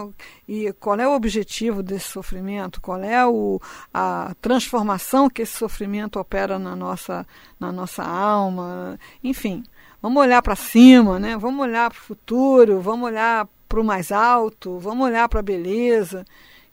E 0.47 0.73
qual 0.79 0.99
é 0.99 1.07
o 1.07 1.13
objetivo 1.13 1.83
desse 1.83 2.07
sofrimento, 2.07 2.81
qual 2.81 3.03
é 3.03 3.23
o, 3.27 3.61
a 3.93 4.33
transformação 4.41 5.29
que 5.29 5.43
esse 5.43 5.55
sofrimento 5.55 6.19
opera 6.19 6.57
na 6.57 6.75
nossa, 6.75 7.27
na 7.59 7.71
nossa 7.71 8.03
alma, 8.03 8.99
enfim. 9.23 9.63
Vamos 10.01 10.19
olhar 10.19 10.41
para 10.41 10.55
cima, 10.55 11.19
né? 11.19 11.37
Vamos 11.37 11.61
olhar 11.61 11.91
para 11.91 11.99
o 11.99 12.01
futuro, 12.01 12.81
vamos 12.81 13.05
olhar 13.05 13.47
para 13.69 13.79
o 13.79 13.83
mais 13.83 14.11
alto, 14.11 14.79
vamos 14.79 15.05
olhar 15.05 15.29
para 15.29 15.41
a 15.41 15.43
beleza. 15.43 16.25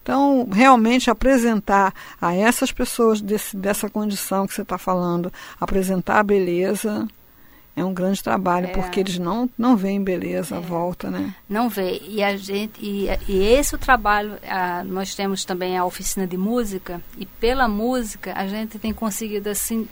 Então, 0.05 0.47
realmente 0.53 1.11
apresentar 1.11 1.95
a 2.21 2.35
essas 2.35 2.71
pessoas 2.71 3.23
desse, 3.23 3.57
dessa 3.57 3.89
condição 3.89 4.47
que 4.47 4.53
você 4.53 4.61
está 4.61 4.77
falando, 4.77 5.33
apresentar 5.59 6.21
a 6.21 6.23
beleza 6.23 7.09
é 7.75 7.83
um 7.83 7.95
grande 7.95 8.23
trabalho, 8.23 8.67
é. 8.67 8.69
porque 8.69 9.01
eles 9.01 9.19
não, 9.19 9.49
não 9.57 9.77
veem 9.77 10.05
beleza 10.05 10.57
é. 10.57 10.59
à 10.59 10.61
volta, 10.61 11.11
né? 11.11 11.35
Não 11.49 11.71
vê. 11.71 12.03
E 12.07 12.23
a 12.23 12.37
gente 12.37 12.79
e, 12.79 13.09
e 13.27 13.43
esse 13.43 13.75
o 13.75 13.79
trabalho, 13.79 14.35
a, 14.47 14.85
nós 14.85 15.15
temos 15.15 15.43
também 15.47 15.79
a 15.79 15.87
oficina 15.87 16.27
de 16.27 16.37
música, 16.37 17.01
e 17.17 17.25
pela 17.25 17.67
música 17.67 18.35
a 18.37 18.47
gente 18.47 18.79
tem 18.79 18.93
conseguido 18.93 19.49
assim 19.49 19.89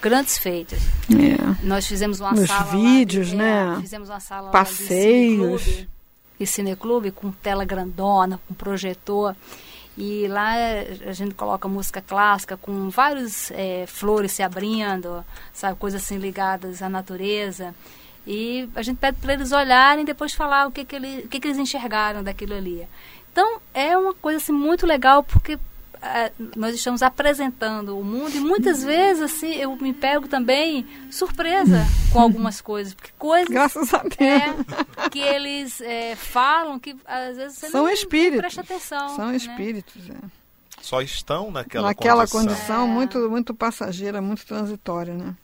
grandes 0.00 0.36
feitos. 0.36 0.78
É. 1.10 1.66
Nós 1.66 1.86
fizemos 1.86 2.20
uma 2.20 2.32
Nos 2.32 2.48
sala 2.48 2.64
vídeos, 2.64 3.32
lá, 3.32 3.38
né? 3.38 3.78
Fizemos 3.80 4.10
uma 4.10 4.20
sala 4.20 4.50
Passeios 4.50 5.86
e 6.38 6.46
cineclube 6.46 7.10
com 7.10 7.30
tela 7.30 7.64
grandona, 7.64 8.40
com 8.46 8.54
projetor. 8.54 9.34
E 9.96 10.26
lá 10.26 10.54
a 11.06 11.12
gente 11.12 11.34
coloca 11.34 11.68
música 11.68 12.02
clássica 12.02 12.56
com 12.56 12.90
vários 12.90 13.50
é, 13.52 13.84
flores 13.86 14.32
se 14.32 14.42
abrindo, 14.42 15.24
sabe, 15.52 15.78
coisas 15.78 16.02
assim 16.02 16.18
ligadas 16.18 16.82
à 16.82 16.88
natureza. 16.88 17.74
E 18.26 18.68
a 18.74 18.82
gente 18.82 18.98
pede 18.98 19.18
para 19.18 19.34
eles 19.34 19.52
olharem 19.52 20.02
e 20.02 20.06
depois 20.06 20.34
falar 20.34 20.66
o 20.66 20.72
que, 20.72 20.84
que, 20.84 20.96
ele, 20.96 21.20
o 21.20 21.28
que, 21.28 21.38
que 21.38 21.46
eles 21.46 21.58
enxergaram 21.58 22.22
daquilo 22.22 22.54
ali. 22.54 22.86
Então 23.30 23.60
é 23.72 23.96
uma 23.96 24.14
coisa 24.14 24.38
assim, 24.38 24.52
muito 24.52 24.86
legal 24.86 25.22
porque 25.22 25.58
nós 26.56 26.74
estamos 26.74 27.02
apresentando 27.02 27.98
o 27.98 28.04
mundo 28.04 28.36
e 28.36 28.40
muitas 28.40 28.82
vezes 28.82 29.22
assim 29.22 29.54
eu 29.54 29.74
me 29.76 29.92
pego 29.92 30.28
também 30.28 30.86
surpresa 31.10 31.84
com 32.12 32.20
algumas 32.20 32.60
coisas 32.60 32.94
porque 32.94 33.10
coisas 33.18 33.48
graças 33.48 33.92
a 33.94 34.02
Deus 34.02 34.20
é, 34.20 35.08
que 35.10 35.20
eles 35.20 35.80
é, 35.80 36.14
falam 36.14 36.78
que 36.78 36.96
às 37.04 37.36
vezes 37.36 37.58
você 37.58 37.70
são 37.70 37.84
não, 37.84 37.90
espíritos 37.90 38.40
presta 38.40 38.60
atenção 38.60 39.08
são 39.16 39.28
né? 39.28 39.36
espíritos 39.36 40.10
é. 40.10 40.16
só 40.80 41.00
estão 41.00 41.50
naquela 41.50 41.88
naquela 41.88 42.26
condição, 42.26 42.40
condição 42.40 42.84
é. 42.84 42.88
muito 42.88 43.30
muito 43.30 43.54
passageira 43.54 44.20
muito 44.20 44.44
transitória 44.46 45.14
né 45.14 45.34